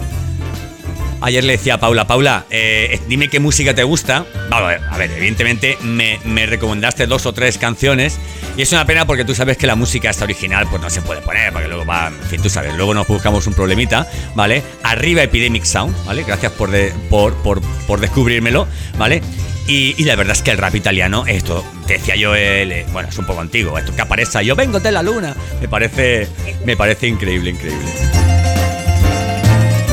Ayer 1.28 1.44
le 1.44 1.58
decía 1.58 1.74
a 1.74 1.78
Paula, 1.78 2.08
Paula, 2.08 2.46
eh, 2.50 3.02
dime 3.10 3.28
qué 3.28 3.42
música 3.42 3.74
te 3.76 3.84
gusta. 3.84 4.26
Vamos 4.50 4.76
a 4.90 4.98
ver, 4.98 5.12
evidentemente 5.12 5.78
me, 5.84 6.22
me 6.24 6.46
recomendaste 6.46 7.06
dos 7.06 7.26
o 7.26 7.34
tres 7.34 7.58
canciones. 7.58 8.18
Y 8.56 8.62
es 8.62 8.72
una 8.72 8.86
pena 8.86 9.06
porque 9.06 9.26
tú 9.26 9.36
sabes 9.36 9.58
que 9.58 9.68
la 9.68 9.76
música 9.76 10.10
esta 10.10 10.24
original 10.24 10.68
pues 10.70 10.82
no 10.82 10.90
se 10.90 11.02
puede 11.02 11.20
poner, 11.20 11.52
porque 11.52 11.68
luego 11.68 11.86
va, 11.86 12.08
en 12.08 12.30
fin, 12.30 12.42
tú 12.42 12.50
sabes, 12.50 12.74
luego 12.76 12.94
nos 12.94 13.06
buscamos 13.08 13.46
un 13.46 13.54
problemita, 13.54 14.08
¿vale? 14.36 14.64
Arriba 14.84 15.22
Epidemic 15.22 15.66
Sound, 15.66 15.94
¿vale? 16.06 16.24
Gracias 16.24 16.54
por, 16.54 16.72
de- 16.72 16.94
por, 17.10 17.36
por, 17.44 17.60
por 17.86 18.00
descubrírmelo, 18.00 18.66
¿vale? 18.98 19.22
Y, 19.68 19.96
y 20.02 20.06
la 20.06 20.16
verdad 20.16 20.32
es 20.34 20.42
que 20.42 20.52
el 20.52 20.58
rap 20.58 20.76
italiano, 20.76 21.26
esto, 21.28 21.62
te 21.88 21.96
decía 21.96 22.16
yo, 22.16 22.36
el, 22.36 22.72
eh, 22.72 22.86
bueno, 22.94 23.10
es 23.10 23.18
un 23.18 23.26
poco 23.26 23.42
antiguo, 23.42 23.78
esto 23.78 23.94
que 23.94 24.02
aparece, 24.02 24.46
yo 24.46 24.56
vengo 24.56 24.80
de 24.80 24.94
la 24.94 25.04
luna, 25.04 25.36
me 25.60 25.68
parece, 25.68 26.30
me 26.66 26.78
parece 26.78 27.06
increíble, 27.10 27.50
increíble. 27.50 27.84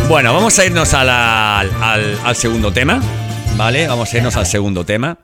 Bueno, 0.09 0.33
vamos 0.35 0.59
a 0.59 0.65
irnos 0.65 0.93
a 0.95 1.03
la- 1.05 1.59
al, 1.61 1.71
al- 1.83 2.19
al 2.25 2.37
segundo 2.37 2.73
tema, 2.73 3.01
¿vale? 3.57 3.87
Vamos 3.89 4.13
a 4.13 4.17
irnos 4.17 4.37
al 4.37 4.47
segundo 4.47 4.85
tema. 4.85 5.17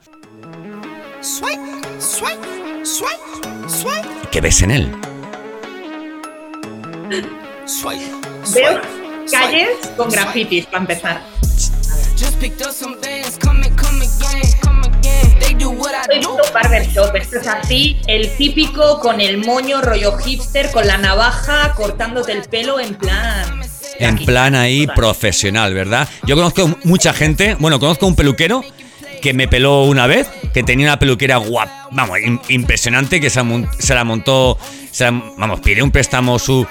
¿Qué 4.31 4.41
ves 4.41 4.63
en 4.63 4.71
él? 4.71 4.93
Veo 8.55 8.81
calles 9.31 9.69
con 9.97 10.09
grafitis 10.09 10.67
para 10.67 10.79
empezar. 10.79 11.23
He 16.11 16.19
visto 16.19 16.37
barbershop, 16.55 17.15
esto 17.17 17.39
es 17.39 17.47
así, 17.47 18.01
el 18.07 18.35
típico 18.37 18.99
con 19.01 19.21
el 19.21 19.39
moño 19.39 19.83
rollo 19.83 20.17
hipster, 20.19 20.71
con 20.73 20.87
la 20.87 20.97
navaja, 20.99 21.75
cortándote 21.75 22.33
el 22.33 22.43
pelo 22.45 22.81
en 22.81 22.95
plan... 22.95 23.61
En 24.01 24.15
aquí. 24.15 24.25
plan 24.27 24.55
ahí 24.55 24.83
Total. 24.83 24.95
profesional, 24.97 25.75
¿verdad? 25.75 26.09
Yo 26.27 26.37
conozco 26.37 26.77
mucha 26.85 27.13
gente, 27.13 27.57
bueno, 27.59 27.79
conozco 27.79 28.07
un 28.07 28.17
peluquero 28.17 28.65
que 29.23 29.35
me 29.35 29.47
peló 29.49 29.83
una 29.85 30.07
vez, 30.07 30.27
que 30.55 30.63
tenía 30.63 30.87
una 30.87 30.99
peluquera 30.99 31.37
guap, 31.37 31.69
vamos, 31.91 32.19
im- 32.21 32.41
impresionante, 32.49 33.21
que 33.21 33.29
se, 33.29 33.43
la 33.95 34.03
montó, 34.05 34.57
se 34.91 35.05
la- 35.05 35.23
vamos, 35.37 35.61
pidió 35.61 35.85
un 35.85 35.91
préstamo 35.91 36.39
su, 36.39 36.67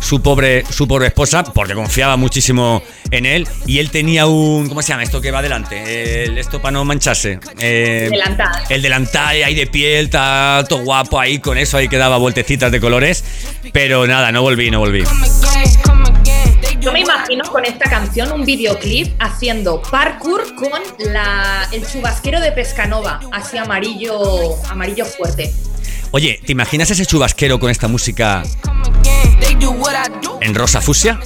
su 0.00 0.20
pobre 0.20 0.64
su 0.68 0.88
pobre 0.88 1.06
esposa, 1.06 1.44
porque 1.44 1.74
confiaba 1.74 2.16
muchísimo 2.16 2.82
en 3.12 3.24
él, 3.24 3.46
y 3.66 3.78
él 3.78 3.90
tenía 3.90 4.26
un, 4.26 4.68
¿cómo 4.68 4.82
se 4.82 4.88
llama 4.88 5.04
esto 5.04 5.20
que 5.20 5.30
va 5.30 5.38
adelante? 5.38 6.24
El- 6.24 6.36
esto 6.38 6.60
para 6.60 6.72
no 6.72 6.84
mancharse. 6.84 7.38
Eh, 7.60 8.08
Delantal. 8.10 8.50
El 8.68 8.82
delantal 8.82 9.36
ahí 9.44 9.54
de 9.54 9.68
piel, 9.68 10.10
tal, 10.10 10.66
todo 10.66 10.82
guapo 10.82 11.20
ahí, 11.20 11.38
con 11.38 11.56
eso 11.56 11.76
ahí 11.76 11.86
que 11.88 11.98
daba 11.98 12.16
vueltecitas 12.16 12.72
de 12.72 12.80
colores, 12.80 13.22
pero 13.72 14.08
nada, 14.08 14.32
no 14.32 14.42
volví, 14.42 14.72
no 14.72 14.80
volví. 14.80 15.04
Yo 16.82 16.92
me 16.92 17.00
imagino 17.00 17.44
con 17.50 17.64
esta 17.64 17.88
canción 17.88 18.32
un 18.32 18.44
videoclip 18.44 19.14
haciendo 19.20 19.80
parkour 19.82 20.54
con 20.56 20.70
la, 21.12 21.66
el 21.70 21.86
chubasquero 21.86 22.40
de 22.40 22.50
Pescanova, 22.52 23.20
así 23.32 23.56
amarillo, 23.56 24.56
amarillo 24.68 25.04
fuerte. 25.04 25.52
Oye, 26.10 26.40
¿te 26.44 26.52
imaginas 26.52 26.90
ese 26.90 27.06
chubasquero 27.06 27.58
con 27.60 27.70
esta 27.70 27.86
música 27.88 28.42
en 30.40 30.54
rosa 30.54 30.80
fusia? 30.80 31.20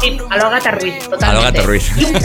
Sí, 0.00 0.18
a 0.30 0.36
lo 0.36 0.46
Agatha 0.46 0.70
Ruiz, 0.72 0.98
totalmente. 0.98 1.24
A 1.26 1.32
lo 1.32 1.40
Agatha 1.40 1.62
Ruiz. 1.62 1.90
Y 1.96 2.04
un, 2.04 2.16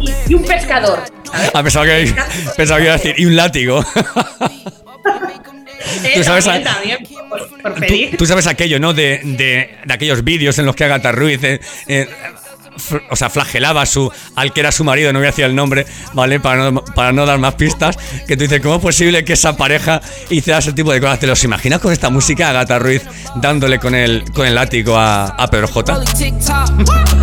y- 0.00 0.10
y- 0.10 0.14
y 0.28 0.34
un 0.34 0.42
pescador. 0.44 1.02
¿sabes? 1.30 1.50
Ah, 1.54 1.62
pensaba 1.62 1.84
que, 1.86 2.14
pensaba 2.56 2.78
que 2.80 2.84
iba 2.84 2.94
a 2.94 2.96
decir, 2.96 3.14
y 3.18 3.26
un 3.26 3.36
látigo. 3.36 3.84
Tú 6.14 6.24
sabes 6.24 6.44
también, 6.44 6.68
a- 6.68 6.74
también, 6.74 6.98
por, 7.28 7.48
por 7.62 7.74
Tú, 7.74 7.80
pedir. 7.80 8.16
tú 8.16 8.26
sabes 8.26 8.46
aquello, 8.46 8.78
¿no? 8.80 8.92
De, 8.94 9.20
de- 9.24 9.76
de 9.84 9.94
aquellos 9.94 10.22
vídeos 10.24 10.58
en 10.58 10.66
los 10.66 10.74
que 10.76 10.84
Agatha 10.84 11.12
Ruiz, 11.12 11.42
eh, 11.42 11.60
eh, 11.88 12.08
o 13.08 13.14
sea, 13.14 13.30
flagelaba 13.30 13.82
a 13.82 13.86
su, 13.86 14.10
al 14.34 14.52
que 14.52 14.58
era 14.60 14.72
su 14.72 14.82
marido, 14.82 15.12
no 15.12 15.20
voy 15.20 15.26
a 15.26 15.30
decir 15.30 15.44
el 15.44 15.54
nombre, 15.54 15.86
¿vale? 16.12 16.40
Para 16.40 16.70
no, 16.72 16.84
para 16.84 17.12
no 17.12 17.24
dar 17.24 17.38
más 17.38 17.54
pistas, 17.54 17.96
que 18.26 18.36
tú 18.36 18.42
dices, 18.42 18.60
¿cómo 18.60 18.76
es 18.76 18.80
posible 18.82 19.24
que 19.24 19.34
esa 19.34 19.56
pareja 19.56 20.00
hiciera 20.28 20.58
ese 20.58 20.72
tipo 20.72 20.92
de 20.92 21.00
cosas? 21.00 21.20
¿Te 21.20 21.28
los 21.28 21.42
imaginas 21.44 21.78
con 21.80 21.92
esta 21.92 22.10
música, 22.10 22.50
Agatha 22.50 22.80
Ruiz, 22.80 23.02
dándole 23.36 23.78
con 23.78 23.94
el, 23.94 24.24
con 24.32 24.44
el 24.46 24.56
látigo 24.56 24.96
a, 24.98 25.26
a 25.26 25.46
Pedro 25.48 25.68
J? 25.68 26.00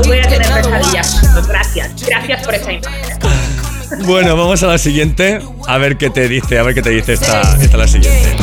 Voy 0.05 0.19
a 0.19 0.21
tener 0.27 0.47
pesadillas. 0.53 1.47
Gracias, 1.47 1.91
gracias 2.05 2.43
por 2.45 2.55
esa 2.55 2.71
imagen. 2.71 3.50
Bueno, 3.99 4.35
vamos 4.37 4.63
a 4.63 4.67
la 4.67 4.77
siguiente, 4.77 5.41
a 5.67 5.77
ver 5.77 5.97
qué 5.97 6.09
te 6.09 6.27
dice, 6.27 6.57
a 6.57 6.63
ver 6.63 6.73
qué 6.73 6.81
te 6.81 6.89
dice 6.91 7.13
esta, 7.13 7.41
esta 7.61 7.77
la 7.77 7.87
siguiente. 7.87 8.35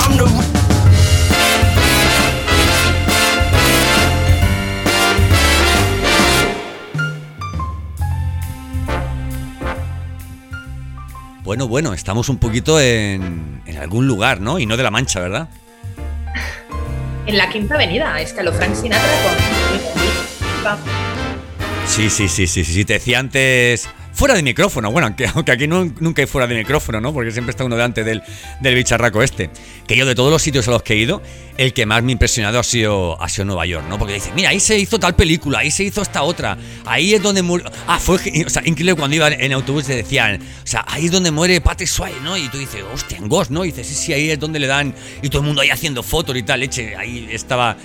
Bueno, 11.42 11.66
bueno, 11.66 11.94
estamos 11.94 12.28
un 12.28 12.36
poquito 12.36 12.78
en, 12.78 13.62
en 13.64 13.78
algún 13.78 14.06
lugar, 14.06 14.40
¿no? 14.40 14.58
Y 14.58 14.66
no 14.66 14.76
de 14.76 14.82
la 14.82 14.90
Mancha, 14.90 15.20
¿verdad? 15.20 15.48
En 17.26 17.38
la 17.38 17.48
quinta 17.48 17.74
avenida, 17.74 18.20
es 18.20 18.34
que 18.34 18.42
lo 18.42 18.52
Frank 18.52 18.74
Sinatra 18.74 19.08
con. 20.62 20.78
Sí, 21.86 22.10
sí, 22.10 22.28
sí, 22.28 22.46
sí, 22.46 22.64
sí. 22.64 22.84
Te 22.84 22.94
decía 22.94 23.18
antes. 23.18 23.88
Fuera 24.18 24.34
de 24.34 24.42
micrófono, 24.42 24.90
bueno, 24.90 25.06
aunque, 25.06 25.28
aunque 25.32 25.52
aquí 25.52 25.68
nunca 25.68 26.22
hay 26.22 26.26
fuera 26.26 26.48
de 26.48 26.56
micrófono, 26.56 27.00
¿no? 27.00 27.14
Porque 27.14 27.30
siempre 27.30 27.52
está 27.52 27.62
uno 27.62 27.76
delante 27.76 28.02
del, 28.02 28.20
del 28.60 28.74
bicharraco 28.74 29.22
este. 29.22 29.48
Que 29.86 29.96
yo 29.96 30.04
de 30.06 30.16
todos 30.16 30.32
los 30.32 30.42
sitios 30.42 30.66
a 30.66 30.72
los 30.72 30.82
que 30.82 30.94
he 30.94 30.96
ido, 30.96 31.22
el 31.56 31.72
que 31.72 31.86
más 31.86 32.02
me 32.02 32.10
ha 32.10 32.14
impresionado 32.14 32.58
ha 32.58 32.64
sido, 32.64 33.22
ha 33.22 33.28
sido 33.28 33.44
Nueva 33.44 33.64
York, 33.64 33.86
¿no? 33.88 33.96
Porque 33.96 34.14
dice, 34.14 34.32
mira, 34.34 34.48
ahí 34.48 34.58
se 34.58 34.76
hizo 34.76 34.98
tal 34.98 35.14
película, 35.14 35.60
ahí 35.60 35.70
se 35.70 35.84
hizo 35.84 36.02
esta 36.02 36.24
otra, 36.24 36.58
ahí 36.84 37.14
es 37.14 37.22
donde 37.22 37.42
murió... 37.42 37.70
Ah, 37.86 38.00
fue 38.00 38.16
o 38.44 38.50
sea, 38.50 38.62
increíble 38.64 38.96
cuando 38.96 39.14
iba 39.14 39.28
en 39.28 39.52
autobús 39.52 39.84
te 39.84 39.94
decían, 39.94 40.42
o 40.42 40.66
sea, 40.66 40.84
ahí 40.88 41.04
es 41.04 41.12
donde 41.12 41.30
muere 41.30 41.60
Patrick 41.60 41.88
Swayze, 41.88 42.20
¿no? 42.24 42.36
Y 42.36 42.48
tú 42.48 42.58
dices, 42.58 42.82
hostia, 42.92 43.18
en 43.18 43.28
Ghost, 43.28 43.52
¿no? 43.52 43.62
Dices, 43.62 43.86
sí, 43.86 43.94
sí, 43.94 44.12
ahí 44.12 44.30
es 44.32 44.40
donde 44.40 44.58
le 44.58 44.66
dan... 44.66 44.96
Y 45.22 45.28
todo 45.28 45.42
el 45.42 45.46
mundo 45.46 45.62
ahí 45.62 45.70
haciendo 45.70 46.02
fotos 46.02 46.36
y 46.36 46.42
tal, 46.42 46.58
leche, 46.58 46.96
ahí 46.96 47.28
estaba... 47.30 47.76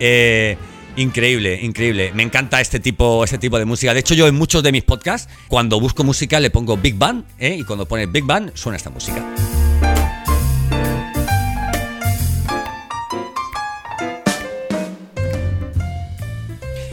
eh, 0.00 0.56
Increíble, 0.96 1.58
increíble. 1.62 2.12
Me 2.14 2.22
encanta 2.22 2.60
este 2.60 2.78
tipo, 2.78 3.24
este 3.24 3.38
tipo 3.38 3.58
de 3.58 3.64
música. 3.64 3.94
De 3.94 4.00
hecho, 4.00 4.14
yo 4.14 4.26
en 4.28 4.34
muchos 4.34 4.62
de 4.62 4.72
mis 4.72 4.82
podcasts, 4.82 5.32
cuando 5.48 5.80
busco 5.80 6.04
música, 6.04 6.38
le 6.38 6.50
pongo 6.50 6.76
Big 6.76 6.96
Band, 6.96 7.24
¿eh? 7.38 7.56
y 7.58 7.64
cuando 7.64 7.86
pone 7.86 8.06
Big 8.06 8.24
Band, 8.24 8.52
suena 8.54 8.76
esta 8.76 8.90
música. 8.90 9.24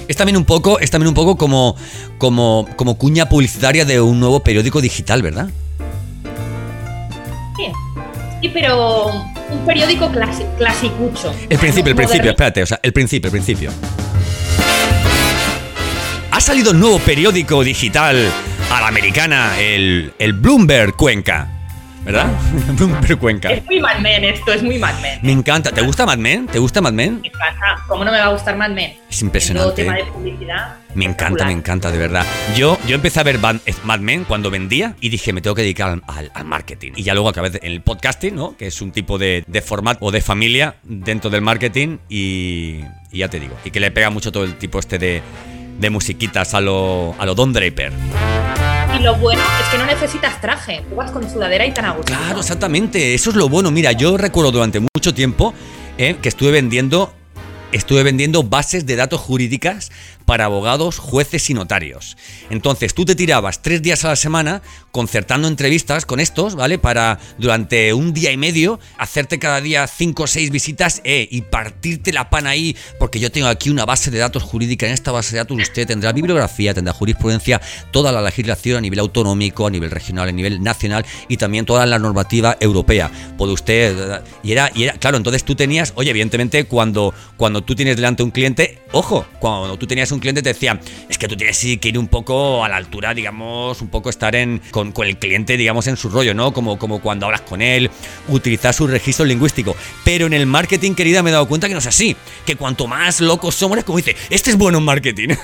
Es 0.07 0.15
también 0.15 0.37
un 0.37 0.45
poco, 0.45 0.79
es 0.79 0.89
también 0.89 1.09
un 1.09 1.13
poco 1.13 1.37
como, 1.37 1.75
como, 2.17 2.67
como 2.77 2.97
cuña 2.97 3.27
publicitaria 3.27 3.85
de 3.85 4.01
un 4.01 4.19
nuevo 4.19 4.39
periódico 4.39 4.81
digital, 4.81 5.21
¿verdad? 5.21 5.49
Sí, 7.57 7.65
sí, 8.41 8.49
pero 8.49 9.11
un 9.51 9.65
periódico 9.65 10.09
clasi- 10.11 10.45
clasicucho. 10.57 11.33
El 11.49 11.57
principio, 11.57 11.89
el 11.91 11.95
principio, 11.95 12.29
espérate, 12.31 12.63
o 12.63 12.65
sea, 12.65 12.79
el 12.83 12.93
principio, 12.93 13.27
el 13.27 13.31
principio. 13.31 13.71
Ha 16.31 16.41
salido 16.41 16.71
un 16.71 16.79
nuevo 16.79 16.99
periódico 16.99 17.63
digital 17.63 18.29
a 18.71 18.81
la 18.81 18.87
americana, 18.87 19.59
el, 19.59 20.13
el 20.19 20.33
Bloomberg 20.33 20.95
Cuenca. 20.95 21.47
¿Verdad? 22.11 22.27
Bloomberg 22.77 23.19
Cuenca. 23.19 23.51
Es 23.51 23.63
muy 23.65 23.79
Mad 23.79 23.99
Men 23.99 24.23
esto, 24.23 24.51
es 24.51 24.63
muy 24.63 24.79
Mad 24.79 24.99
Men. 25.01 25.19
Me 25.21 25.31
encanta. 25.31 25.71
¿Te 25.71 25.81
gusta 25.81 26.05
Mad 26.07 26.17
Men? 26.17 26.47
¿Te 26.47 26.57
gusta 26.57 26.81
Mad 26.81 26.91
Men? 26.93 27.19
Me 27.21 27.27
encanta. 27.27 27.83
¿Cómo 27.87 28.03
no 28.03 28.11
me 28.11 28.17
va 28.17 28.25
a 28.25 28.29
gustar 28.29 28.57
Mad 28.57 28.71
Men? 28.71 28.93
Es 29.09 29.21
impresionante, 29.21 29.65
todo 29.67 29.73
tema 29.75 29.95
de 29.95 30.05
publicidad. 30.11 30.75
Me 30.95 31.05
encanta, 31.05 31.45
me 31.45 31.51
encanta, 31.51 31.91
de 31.91 31.97
verdad. 31.99 32.25
Yo, 32.55 32.79
yo 32.87 32.95
empecé 32.95 33.19
a 33.19 33.23
ver 33.23 33.35
eh, 33.65 33.73
Mad 33.83 33.99
Men 33.99 34.23
cuando 34.23 34.49
vendía 34.49 34.95
y 34.99 35.09
dije, 35.09 35.33
me 35.33 35.41
tengo 35.41 35.55
que 35.55 35.61
dedicar 35.61 35.89
al, 35.91 36.03
al- 36.07 36.31
al 36.33 36.45
marketing. 36.45 36.93
Y 36.95 37.03
ya 37.03 37.13
luego 37.13 37.29
acabé 37.29 37.49
en 37.61 37.71
el 37.73 37.81
podcasting, 37.81 38.33
¿no? 38.35 38.57
Que 38.57 38.65
es 38.67 38.81
un 38.81 38.91
tipo 38.91 39.19
de, 39.19 39.43
de 39.45 39.61
formato 39.61 40.03
o 40.05 40.11
de 40.11 40.21
familia 40.21 40.75
dentro 40.83 41.29
del 41.29 41.41
marketing 41.43 41.97
y, 42.09 42.79
y 43.11 43.19
ya 43.19 43.27
te 43.27 43.39
digo. 43.39 43.55
Y 43.63 43.69
que 43.69 43.79
le 43.79 43.91
pega 43.91 44.09
mucho 44.09 44.31
todo 44.31 44.45
el 44.45 44.55
tipo 44.55 44.79
este 44.79 44.97
de, 44.97 45.21
de 45.79 45.89
musiquitas 45.91 46.55
a 46.55 46.59
lo, 46.61 47.13
a 47.19 47.25
lo 47.27 47.35
Don 47.35 47.53
Draper. 47.53 47.93
Lo 49.01 49.15
bueno 49.15 49.41
es 49.61 49.69
que 49.69 49.77
no 49.77 49.85
necesitas 49.85 50.41
traje. 50.41 50.83
Tú 50.89 50.95
con 51.11 51.29
sudadera 51.29 51.65
y 51.65 51.73
tan 51.73 51.85
a. 51.85 52.03
Claro, 52.03 52.41
exactamente. 52.41 53.13
Eso 53.13 53.29
es 53.29 53.37
lo 53.37 53.47
bueno. 53.47 53.71
Mira, 53.71 53.93
yo 53.93 54.17
recuerdo 54.17 54.51
durante 54.51 54.81
mucho 54.81 55.13
tiempo 55.13 55.53
eh, 55.97 56.17
que 56.21 56.27
estuve 56.27 56.51
vendiendo. 56.51 57.13
Estuve 57.71 58.03
vendiendo 58.03 58.43
bases 58.43 58.85
de 58.87 58.95
datos 58.95 59.21
jurídicas 59.21 59.91
para 60.29 60.45
abogados, 60.45 60.99
jueces 60.99 61.49
y 61.49 61.55
notarios. 61.55 62.15
Entonces, 62.51 62.93
tú 62.93 63.03
te 63.03 63.15
tirabas 63.15 63.63
tres 63.63 63.81
días 63.81 64.05
a 64.05 64.09
la 64.09 64.15
semana 64.15 64.61
concertando 64.91 65.47
entrevistas 65.47 66.05
con 66.05 66.19
estos, 66.19 66.53
¿vale? 66.53 66.77
Para 66.77 67.17
durante 67.39 67.95
un 67.95 68.13
día 68.13 68.31
y 68.31 68.37
medio 68.37 68.79
hacerte 68.99 69.39
cada 69.39 69.59
día 69.59 69.87
cinco 69.87 70.23
o 70.23 70.27
seis 70.27 70.51
visitas 70.51 71.01
eh, 71.03 71.27
y 71.31 71.41
partirte 71.41 72.13
la 72.13 72.29
pan 72.29 72.45
ahí, 72.45 72.77
porque 72.99 73.19
yo 73.19 73.31
tengo 73.31 73.47
aquí 73.47 73.71
una 73.71 73.85
base 73.85 74.11
de 74.11 74.19
datos 74.19 74.43
jurídica. 74.43 74.85
En 74.85 74.93
esta 74.93 75.11
base 75.11 75.31
de 75.31 75.39
datos 75.39 75.57
usted 75.59 75.87
tendrá 75.87 76.11
bibliografía, 76.11 76.75
tendrá 76.75 76.93
jurisprudencia, 76.93 77.59
toda 77.89 78.11
la 78.11 78.21
legislación 78.21 78.77
a 78.77 78.81
nivel 78.81 78.99
autonómico, 78.99 79.65
a 79.65 79.71
nivel 79.71 79.89
regional, 79.89 80.29
a 80.29 80.31
nivel 80.31 80.61
nacional 80.61 81.07
y 81.27 81.37
también 81.37 81.65
toda 81.65 81.87
la 81.87 81.97
normativa 81.97 82.55
europea. 82.59 83.09
Puede 83.35 83.53
usted. 83.53 84.21
Y 84.43 84.51
era, 84.51 84.71
y 84.75 84.83
era, 84.83 84.93
claro, 84.93 85.17
entonces 85.17 85.43
tú 85.43 85.55
tenías, 85.55 85.91
oye, 85.95 86.11
evidentemente, 86.11 86.65
cuando, 86.65 87.15
cuando 87.35 87.63
tú 87.63 87.73
tienes 87.73 87.95
delante 87.95 88.21
un 88.21 88.29
cliente, 88.29 88.77
ojo, 88.91 89.25
cuando 89.39 89.75
tú 89.79 89.87
tenías 89.87 90.11
un 90.11 90.18
cliente 90.19 90.41
te 90.41 90.49
decía, 90.49 90.79
es 91.07 91.17
que 91.17 91.27
tú 91.27 91.35
tienes 91.35 91.59
que 91.59 91.89
ir 91.89 91.97
un 91.97 92.07
poco 92.07 92.63
a 92.63 92.69
la 92.69 92.77
altura, 92.77 93.13
digamos, 93.13 93.81
un 93.81 93.89
poco 93.89 94.09
estar 94.09 94.35
en, 94.35 94.61
con, 94.71 94.91
con 94.91 95.07
el 95.07 95.17
cliente, 95.17 95.57
digamos, 95.57 95.87
en 95.87 95.97
su 95.97 96.09
rollo, 96.09 96.33
¿no? 96.33 96.53
Como, 96.53 96.77
como 96.77 97.01
cuando 97.01 97.25
hablas 97.25 97.41
con 97.41 97.61
él, 97.61 97.89
utilizar 98.27 98.73
su 98.73 98.87
registro 98.87 99.25
lingüístico. 99.25 99.75
Pero 100.03 100.27
en 100.27 100.33
el 100.33 100.45
marketing, 100.45 100.93
querida, 100.93 101.23
me 101.23 101.29
he 101.29 101.33
dado 101.33 101.47
cuenta 101.47 101.67
que 101.67 101.73
no 101.73 101.79
es 101.79 101.87
así. 101.87 102.15
Que 102.45 102.55
cuanto 102.55 102.87
más 102.87 103.21
locos 103.21 103.55
somos, 103.55 103.77
es 103.77 103.83
como 103.83 103.97
dice, 103.97 104.15
este 104.29 104.51
es 104.51 104.57
bueno 104.57 104.77
en 104.77 104.85
marketing. 104.85 105.29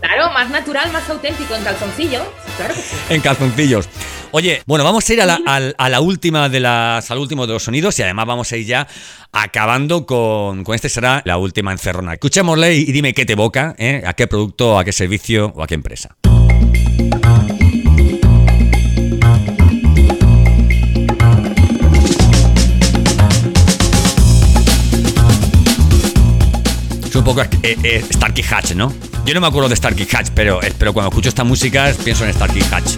Claro, 0.00 0.30
más 0.34 0.50
natural, 0.50 0.92
más 0.92 1.08
auténtico 1.08 1.54
en 1.54 1.64
calzoncillo. 1.64 2.20
Claro 2.58 2.74
que 2.74 2.80
sí. 2.82 2.94
en 3.08 3.22
calzoncillos. 3.22 3.88
Oye, 4.36 4.64
bueno, 4.66 4.82
vamos 4.82 5.08
a 5.08 5.12
ir 5.12 5.22
a 5.22 5.26
la, 5.26 6.00
última 6.00 6.48
de 6.48 6.58
las, 6.58 7.08
al 7.08 7.18
último 7.18 7.46
de 7.46 7.52
los 7.52 7.62
sonidos 7.62 7.96
y 8.00 8.02
además 8.02 8.26
vamos 8.26 8.50
a 8.50 8.56
ir 8.56 8.66
ya 8.66 8.88
acabando 9.30 10.06
con, 10.06 10.64
con 10.64 10.74
este 10.74 10.88
será 10.88 11.22
la 11.24 11.38
última 11.38 11.70
encerrona. 11.70 12.14
Escuchémosle 12.14 12.74
y, 12.74 12.86
dime 12.86 13.14
qué 13.14 13.24
te 13.24 13.34
evoca, 13.34 13.76
¿eh? 13.78 14.02
a 14.04 14.12
qué 14.14 14.26
producto, 14.26 14.76
a 14.76 14.84
qué 14.84 14.90
servicio 14.90 15.52
o 15.54 15.62
a 15.62 15.68
qué 15.68 15.74
empresa. 15.74 16.16
Es 27.04 27.14
un 27.14 27.22
poco 27.24 27.42
eh, 27.42 27.48
eh, 27.62 28.04
Starkey 28.12 28.44
Hatch, 28.50 28.72
¿no? 28.72 28.92
Yo 29.24 29.32
no 29.32 29.40
me 29.40 29.46
acuerdo 29.46 29.68
de 29.68 29.76
Starkey 29.76 30.08
Hatch, 30.12 30.30
pero, 30.34 30.60
eh, 30.60 30.72
pero 30.76 30.92
cuando 30.92 31.10
escucho 31.10 31.28
esta 31.28 31.44
música 31.44 31.94
pienso 32.02 32.24
en 32.24 32.34
Starkey 32.34 32.62
Hatch. 32.72 32.96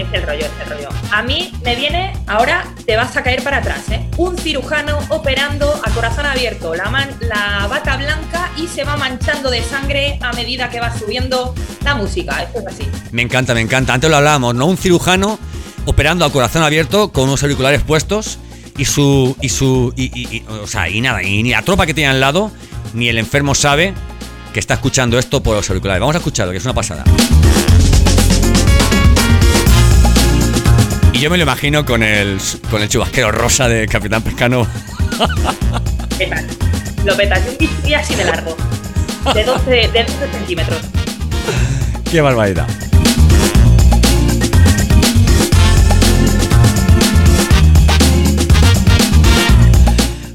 Es 0.00 0.12
el 0.12 0.22
rollo, 0.22 0.44
es 0.46 0.50
el 0.62 0.70
rollo. 0.76 0.88
A 1.10 1.22
mí 1.22 1.52
me 1.64 1.74
viene, 1.74 2.12
ahora 2.26 2.64
te 2.84 2.96
vas 2.96 3.16
a 3.16 3.22
caer 3.22 3.42
para 3.42 3.58
atrás, 3.58 3.88
¿eh? 3.90 4.08
Un 4.18 4.36
cirujano 4.38 4.98
operando 5.08 5.80
a 5.84 5.90
corazón 5.90 6.26
abierto, 6.26 6.74
la, 6.74 6.90
man- 6.90 7.16
la 7.20 7.66
bata 7.68 7.96
blanca 7.96 8.50
y 8.56 8.66
se 8.68 8.84
va 8.84 8.96
manchando 8.96 9.50
de 9.50 9.62
sangre 9.62 10.18
a 10.22 10.32
medida 10.32 10.68
que 10.70 10.80
va 10.80 10.96
subiendo 10.96 11.54
la 11.82 11.94
música. 11.94 12.42
Esto 12.42 12.60
es 12.60 12.66
así. 12.66 12.88
Me 13.12 13.22
encanta, 13.22 13.54
me 13.54 13.60
encanta. 13.60 13.94
Antes 13.94 14.10
lo 14.10 14.16
hablábamos, 14.16 14.54
¿no? 14.54 14.66
Un 14.66 14.76
cirujano 14.76 15.38
operando 15.86 16.24
a 16.24 16.30
corazón 16.32 16.62
abierto 16.62 17.12
con 17.12 17.24
unos 17.24 17.42
auriculares 17.42 17.82
puestos 17.82 18.38
y 18.76 18.84
su. 18.84 19.36
y 19.40 19.48
su. 19.48 19.92
y- 19.96 20.42
o 20.48 20.66
sea, 20.66 20.88
y 20.88 21.00
nada, 21.00 21.22
y 21.22 21.42
ni 21.42 21.50
la 21.50 21.62
tropa 21.62 21.86
que 21.86 21.94
tiene 21.94 22.10
al 22.10 22.20
lado, 22.20 22.50
ni 22.92 23.08
el 23.08 23.18
enfermo 23.18 23.54
sabe 23.54 23.94
que 24.52 24.60
está 24.60 24.74
escuchando 24.74 25.18
esto 25.18 25.42
por 25.42 25.56
los 25.56 25.68
auriculares. 25.70 26.00
Vamos 26.00 26.14
a 26.16 26.18
escucharlo, 26.18 26.52
que 26.52 26.58
es 26.58 26.64
una 26.64 26.74
pasada. 26.74 27.04
Y 31.16 31.18
yo 31.18 31.30
me 31.30 31.38
lo 31.38 31.44
imagino 31.44 31.82
con 31.86 32.02
el, 32.02 32.38
con 32.70 32.82
el 32.82 32.90
chubasquero 32.90 33.32
rosa 33.32 33.70
de 33.70 33.88
Capitán 33.88 34.20
Pescano. 34.20 34.66
Petas. 36.18 36.44
Lo 37.06 37.16
petas. 37.16 37.40
Y 37.58 37.88
un 37.88 37.94
así 37.94 38.14
de 38.14 38.24
largo. 38.26 38.54
De 39.32 39.42
12, 39.42 39.70
de 39.70 40.04
12 40.04 40.30
centímetros. 40.30 40.78
¡Qué 42.10 42.20
barbaridad! 42.20 42.68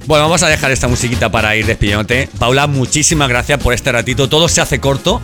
Bueno, 0.08 0.24
vamos 0.24 0.42
a 0.42 0.50
dejar 0.50 0.72
esta 0.72 0.88
musiquita 0.88 1.30
para 1.30 1.56
ir 1.56 1.68
despidiéndote. 1.68 2.28
Paula, 2.40 2.66
muchísimas 2.66 3.30
gracias 3.30 3.60
por 3.62 3.76
este 3.76 3.92
ratito. 3.92 4.30
Todo 4.30 4.50
se 4.50 4.62
hace 4.62 4.80
corto. 4.80 5.22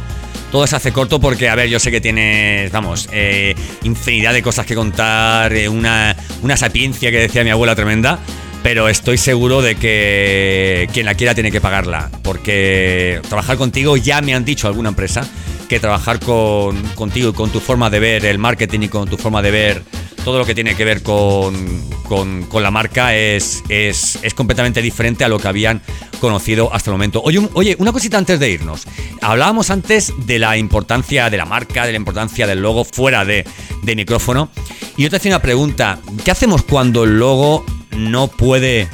Todo 0.52 0.66
se 0.66 0.76
hace 0.76 0.94
corto 0.94 1.20
porque, 1.20 1.50
a 1.50 1.56
ver, 1.56 1.70
yo 1.70 1.80
sé 1.80 1.92
que 1.92 2.00
tienes, 2.00 2.72
vamos, 2.72 3.10
eh, 3.12 3.54
infinidad 3.84 4.34
de 4.34 4.42
cosas 4.42 4.66
que 4.66 4.76
contar, 4.76 5.54
eh, 5.54 5.68
una, 5.68 6.16
una 6.42 6.56
sapiencia 6.56 7.12
que 7.12 7.20
decía 7.20 7.44
mi 7.44 7.50
abuela 7.50 7.76
tremenda, 7.76 8.20
pero 8.64 8.88
estoy 8.88 9.18
seguro 9.18 9.62
de 9.62 9.76
que 9.76 10.90
quien 10.94 11.06
la 11.06 11.16
quiera 11.16 11.36
tiene 11.36 11.52
que 11.52 11.60
pagarla, 11.60 12.10
porque 12.24 13.22
trabajar 13.28 13.58
contigo 13.58 13.98
ya 13.98 14.22
me 14.22 14.34
han 14.34 14.46
dicho 14.46 14.68
alguna 14.68 14.90
empresa 14.90 15.28
que 15.68 15.80
trabajar 15.80 16.20
con, 16.20 16.82
contigo 16.96 17.30
y 17.30 17.34
con 17.34 17.50
tu 17.50 17.60
forma 17.60 17.90
de 17.90 18.00
ver 18.00 18.26
el 18.26 18.38
marketing 18.38 18.82
y 18.82 18.88
con 18.88 19.10
tu 19.10 19.18
forma 19.18 19.42
de 19.42 19.52
ver 19.52 19.84
todo 20.28 20.40
lo 20.40 20.46
que 20.46 20.54
tiene 20.54 20.76
que 20.76 20.84
ver 20.84 21.04
con, 21.04 21.56
con- 22.04 22.44
con 22.48 22.62
la 22.62 22.70
marca 22.70 23.16
es, 23.16 23.64
es, 23.70 24.20
es 24.22 24.34
completamente 24.34 24.82
diferente 24.82 25.24
a 25.24 25.30
lo 25.30 25.40
que 25.40 25.48
habían 25.48 25.82
conocido 26.20 26.70
hasta 26.74 26.90
el 26.90 26.96
momento. 26.96 27.22
Oye, 27.24 27.48
oye, 27.54 27.78
una 27.80 27.94
cosita 27.94 28.18
antes 28.18 28.38
de 28.38 28.50
irnos. 28.50 28.84
Hablábamos 29.22 29.70
antes 29.70 30.12
de 30.26 30.38
la 30.38 30.58
importancia 30.58 31.30
de 31.30 31.38
la 31.38 31.46
marca, 31.46 31.86
de 31.86 31.94
la 31.94 31.98
importancia 31.98 32.46
del 32.46 32.62
logo 32.62 32.84
fuera 32.84 33.24
de, 33.24 33.46
de 33.84 33.96
micrófono. 33.96 34.50
Y 34.98 35.04
yo 35.04 35.10
te 35.10 35.16
hacía 35.16 35.32
una 35.32 35.42
pregunta. 35.42 36.00
¿Qué 36.26 36.32
hacemos 36.32 36.62
cuando 36.64 37.06
el 37.06 37.18
logo 37.20 37.64
no 37.92 38.28
puede, 38.28 38.90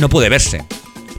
no 0.00 0.08
puede 0.08 0.30
verse? 0.30 0.64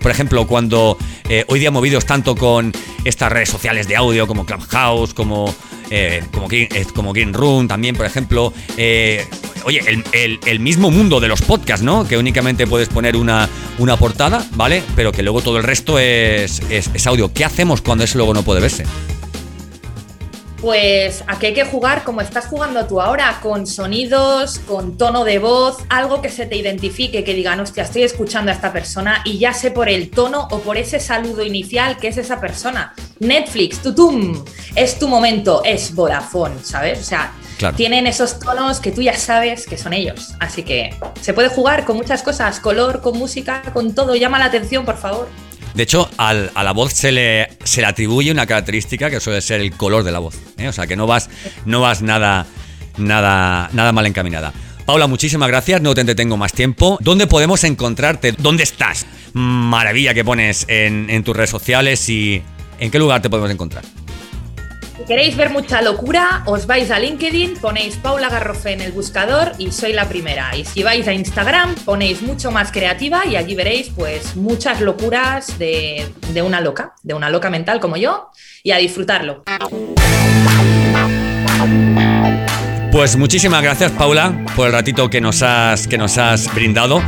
Por 0.04 0.12
ejemplo, 0.12 0.46
cuando 0.46 0.98
eh, 1.30 1.46
hoy 1.48 1.60
día 1.60 1.72
movidos 1.72 2.06
tanto 2.06 2.36
con 2.36 2.72
estas 3.06 3.32
redes 3.32 3.50
sociales 3.50 3.88
de 3.88 3.96
audio 3.96 4.28
como 4.28 4.46
Clubhouse, 4.46 5.14
como, 5.16 5.54
eh, 5.90 6.22
como, 6.32 6.48
Green, 6.48 6.68
eh, 6.74 6.86
Room 7.34 7.68
también, 7.68 7.96
por 7.96 8.06
ejemplo. 8.06 8.54
eh, 8.78 9.26
oye, 9.66 9.80
el, 9.88 10.04
el- 10.12 10.60
mismo 10.60 10.92
mundo 10.92 11.20
de 11.22 11.30
los 11.30 11.42
podcasts, 11.42 11.84
¿no? 11.86 12.06
Que 12.06 12.18
únicamente 12.18 12.68
puedes 12.68 12.90
poner 12.90 13.16
una, 13.16 13.48
una 13.78 13.96
portada, 13.98 14.46
¿vale? 14.56 14.84
Pero 14.96 15.12
que 15.14 15.24
luego 15.24 15.42
todo 15.42 15.58
el 15.58 15.64
resto 15.64 15.98
es, 16.00 16.62
es- 16.70 16.90
audio. 17.08 17.32
¿Qué 17.34 17.46
hacemos 17.46 17.82
cuando 17.82 18.04
ese 18.04 18.18
logo 18.18 18.34
no 18.34 18.44
puede 18.44 18.60
verse? 18.60 18.84
Pues 20.64 21.26
aquí 21.28 21.48
hay 21.48 21.54
que 21.54 21.66
jugar 21.66 22.06
como 22.06 22.22
estás 22.22 22.46
jugando 22.46 22.86
tú 22.88 23.02
ahora, 23.02 23.40
con 23.44 23.68
sonidos, 23.68 24.60
con 24.60 24.98
tono 24.98 25.26
de 25.26 25.38
voz, 25.38 25.80
algo 25.90 26.22
que 26.22 26.30
se 26.30 26.46
te 26.46 26.56
identifique, 26.56 27.26
que 27.26 27.34
digan, 27.34 27.60
hostia, 27.60 27.84
estoy 27.84 28.04
escuchando 28.04 28.50
a 28.50 28.54
esta 28.54 28.72
persona 28.72 29.22
y 29.26 29.38
ya 29.40 29.52
sé 29.54 29.72
por 29.72 29.90
el 29.90 30.10
tono 30.10 30.48
o 30.52 30.60
por 30.60 30.78
ese 30.78 31.02
saludo 31.02 31.44
inicial 31.44 31.98
que 31.98 32.08
es 32.08 32.16
esa 32.18 32.40
persona. 32.40 32.94
Netflix, 33.20 33.80
tutum, 33.82 34.42
es 34.74 34.98
tu 34.98 35.10
momento, 35.10 35.64
es 35.66 35.94
Vodafone, 35.94 36.56
¿sabes? 36.64 37.02
O 37.02 37.04
sea, 37.04 37.34
Claro. 37.58 37.76
tienen 37.76 38.08
esos 38.08 38.40
tonos 38.40 38.80
que 38.80 38.94
tú 38.94 39.02
ya 39.02 39.18
sabes 39.18 39.68
que 39.68 39.78
son 39.78 39.92
ellos. 39.92 40.34
Así 40.40 40.64
que 40.64 40.96
se 41.20 41.34
puede 41.34 41.50
jugar 41.50 41.84
con 41.84 41.98
muchas 41.98 42.24
cosas, 42.24 42.62
color, 42.62 43.02
con 43.02 43.18
música, 43.18 43.64
con 43.74 43.94
todo. 43.94 44.16
Llama 44.16 44.40
la 44.40 44.46
atención, 44.46 44.86
por 44.86 44.96
favor. 44.98 45.28
De 45.74 45.84
hecho, 45.84 46.10
a 46.18 46.34
la 46.34 46.72
voz 46.72 46.94
se 46.94 47.12
le, 47.12 47.50
se 47.64 47.82
le 47.82 47.88
atribuye 47.88 48.32
una 48.32 48.46
característica 48.46 49.10
que 49.10 49.20
suele 49.20 49.42
ser 49.42 49.62
el 49.62 49.76
color 49.76 50.04
de 50.04 50.12
la 50.12 50.20
voz. 50.20 50.36
¿eh? 50.58 50.68
O 50.68 50.74
sea, 50.74 50.86
que 50.88 50.96
no 50.96 51.08
vas, 51.08 51.30
no 51.66 51.82
vas 51.82 52.02
nada, 52.02 52.46
nada, 52.98 53.70
nada 53.74 53.92
mal 53.92 54.06
encaminada. 54.06 54.54
Paula, 54.86 55.08
muchísimas 55.08 55.48
gracias. 55.48 55.82
No 55.82 55.96
te 55.96 56.02
entretengo 56.02 56.38
más 56.38 56.54
tiempo. 56.54 56.98
¿Dónde 57.02 57.26
podemos 57.26 57.64
encontrarte? 57.64 58.34
¿Dónde 58.34 58.64
estás? 58.64 59.06
Maravilla 59.34 60.14
que 60.14 60.24
pones 60.24 60.66
en 60.68 61.24
tus 61.24 61.36
redes 61.36 61.50
sociales 61.50 62.08
y 62.10 62.44
en 62.80 62.92
qué 62.92 63.00
lugar 63.00 63.22
te 63.22 63.30
podemos 63.30 63.50
encontrar. 63.50 64.03
Si 65.04 65.08
queréis 65.08 65.36
ver 65.36 65.50
mucha 65.50 65.82
locura, 65.82 66.44
os 66.46 66.66
vais 66.66 66.90
a 66.90 66.98
LinkedIn, 66.98 67.56
ponéis 67.56 67.98
Paula 67.98 68.30
Garrofe 68.30 68.72
en 68.72 68.80
el 68.80 68.94
buscador 68.94 69.52
y 69.58 69.70
soy 69.74 69.92
la 69.92 70.08
primera. 70.08 70.56
Y 70.56 70.64
si 70.64 70.82
vais 70.82 71.06
a 71.10 71.12
Instagram, 71.12 71.76
ponéis 71.84 72.22
mucho 72.22 72.52
más 72.52 72.72
creativa 72.72 73.26
y 73.26 73.36
allí 73.36 73.54
veréis 73.54 73.90
pues 73.90 74.38
muchas 74.38 74.80
locuras 74.80 75.60
de, 75.60 76.08
de 76.32 76.42
una 76.42 76.62
loca, 76.62 76.94
de 77.04 77.14
una 77.16 77.30
loca 77.30 77.50
mental 77.50 77.82
como 77.82 77.98
yo, 77.98 78.30
y 78.64 78.72
a 78.72 78.78
disfrutarlo. 78.78 79.44
Pues 82.94 83.18
muchísimas 83.18 83.62
gracias, 83.62 83.92
Paula, 83.92 84.46
por 84.56 84.68
el 84.68 84.72
ratito 84.72 85.10
que 85.10 85.20
nos 85.20 85.42
has, 85.42 85.86
que 85.86 85.98
nos 85.98 86.18
has 86.18 86.54
brindado. 86.56 87.04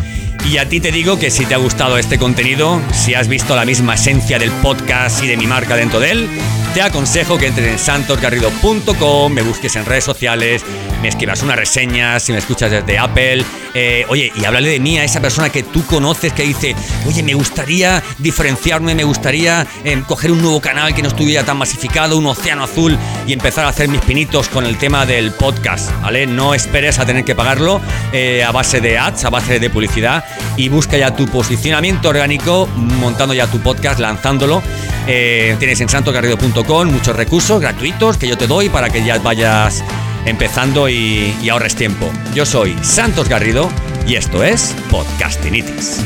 Y 0.46 0.60
a 0.60 0.70
ti 0.70 0.80
te 0.80 0.92
digo 0.92 1.18
que 1.18 1.32
si 1.32 1.46
te 1.46 1.56
ha 1.56 1.58
gustado 1.58 1.98
este 1.98 2.20
contenido, 2.20 2.80
si 2.94 3.16
has 3.16 3.28
visto 3.28 3.56
la 3.56 3.66
misma 3.66 3.96
esencia 3.96 4.38
del 4.38 4.52
podcast 4.52 5.24
y 5.24 5.28
de 5.28 5.38
mi 5.38 5.48
marca 5.48 5.76
dentro 5.76 6.00
de 6.00 6.12
él, 6.12 6.30
te 6.74 6.82
aconsejo 6.82 7.38
que 7.38 7.48
entres 7.48 7.68
en 7.68 7.80
santosgarrido.com, 7.80 9.34
me 9.34 9.42
busques 9.42 9.76
en 9.76 9.86
redes 9.86 10.04
sociales, 10.04 10.64
me 11.02 11.08
escribas 11.08 11.42
una 11.42 11.56
reseña, 11.56 12.20
si 12.20 12.32
me 12.32 12.38
escuchas 12.38 12.70
desde 12.70 13.00
Apple. 13.00 13.44
Eh, 13.78 14.06
oye, 14.08 14.32
y 14.34 14.46
háblale 14.46 14.70
de 14.70 14.80
mí 14.80 14.98
a 14.98 15.04
esa 15.04 15.20
persona 15.20 15.50
que 15.50 15.62
tú 15.62 15.86
conoces 15.86 16.32
que 16.32 16.44
dice, 16.44 16.74
oye, 17.06 17.22
me 17.24 17.34
gustaría 17.34 18.02
diferenciarme, 18.20 18.96
me 18.96 19.04
gustaría 19.04 19.68
eh, 19.84 20.02
coger 20.08 20.32
un 20.32 20.42
nuevo 20.42 20.62
canal 20.62 20.96
que 20.96 21.02
no 21.02 21.10
estuviera 21.10 21.44
tan 21.44 21.58
masificado, 21.58 22.18
un 22.18 22.26
océano 22.26 22.64
azul 22.64 22.98
y 23.28 23.34
empezar 23.34 23.66
a 23.66 23.70
hacer 23.70 23.90
mis 23.90 24.00
pinitos 24.00 24.48
con 24.48 24.66
el 24.66 24.78
tema 24.78 25.06
del 25.06 25.34
podcast, 25.34 25.92
¿vale? 26.02 26.26
No 26.26 26.54
esperes 26.54 27.00
a 27.00 27.06
tener 27.06 27.26
que 27.26 27.36
pagarlo 27.36 27.82
eh, 28.14 28.46
a 28.46 28.52
base 28.52 28.80
de 28.80 28.98
ads, 28.98 29.26
a 29.26 29.30
base 29.30 29.60
de 29.60 29.70
publicidad 29.70 30.24
y 30.56 30.70
busca 30.70 30.96
ya 30.96 31.14
tu 31.14 31.28
posicionamiento 31.28 32.08
orgánico 32.08 32.68
montando 32.78 33.34
ya 33.34 33.46
tu 33.48 33.60
podcast, 33.60 34.00
lanzándolo. 34.00 34.64
tienes 35.06 35.82
en 35.82 35.90
santogarrido.com 35.90 36.88
muchos 36.88 37.16
recursos 37.16 37.60
gratuitos 37.60 38.18
que 38.18 38.28
yo 38.30 38.38
te 38.38 38.48
doy 38.48 38.70
para 38.70 38.90
que 38.90 39.04
ya 39.04 39.20
vayas 39.20 39.84
empezando 40.26 40.90
y, 40.90 41.36
y 41.42 41.50
ahorres 41.50 41.76
tiempo. 41.76 42.12
Yo 42.34 42.46
soy 42.46 42.76
Santos 42.82 43.30
Garrido 43.30 43.70
y 44.08 44.16
esto 44.16 44.44
es 44.44 44.76
Podcastinitis. 44.90 46.04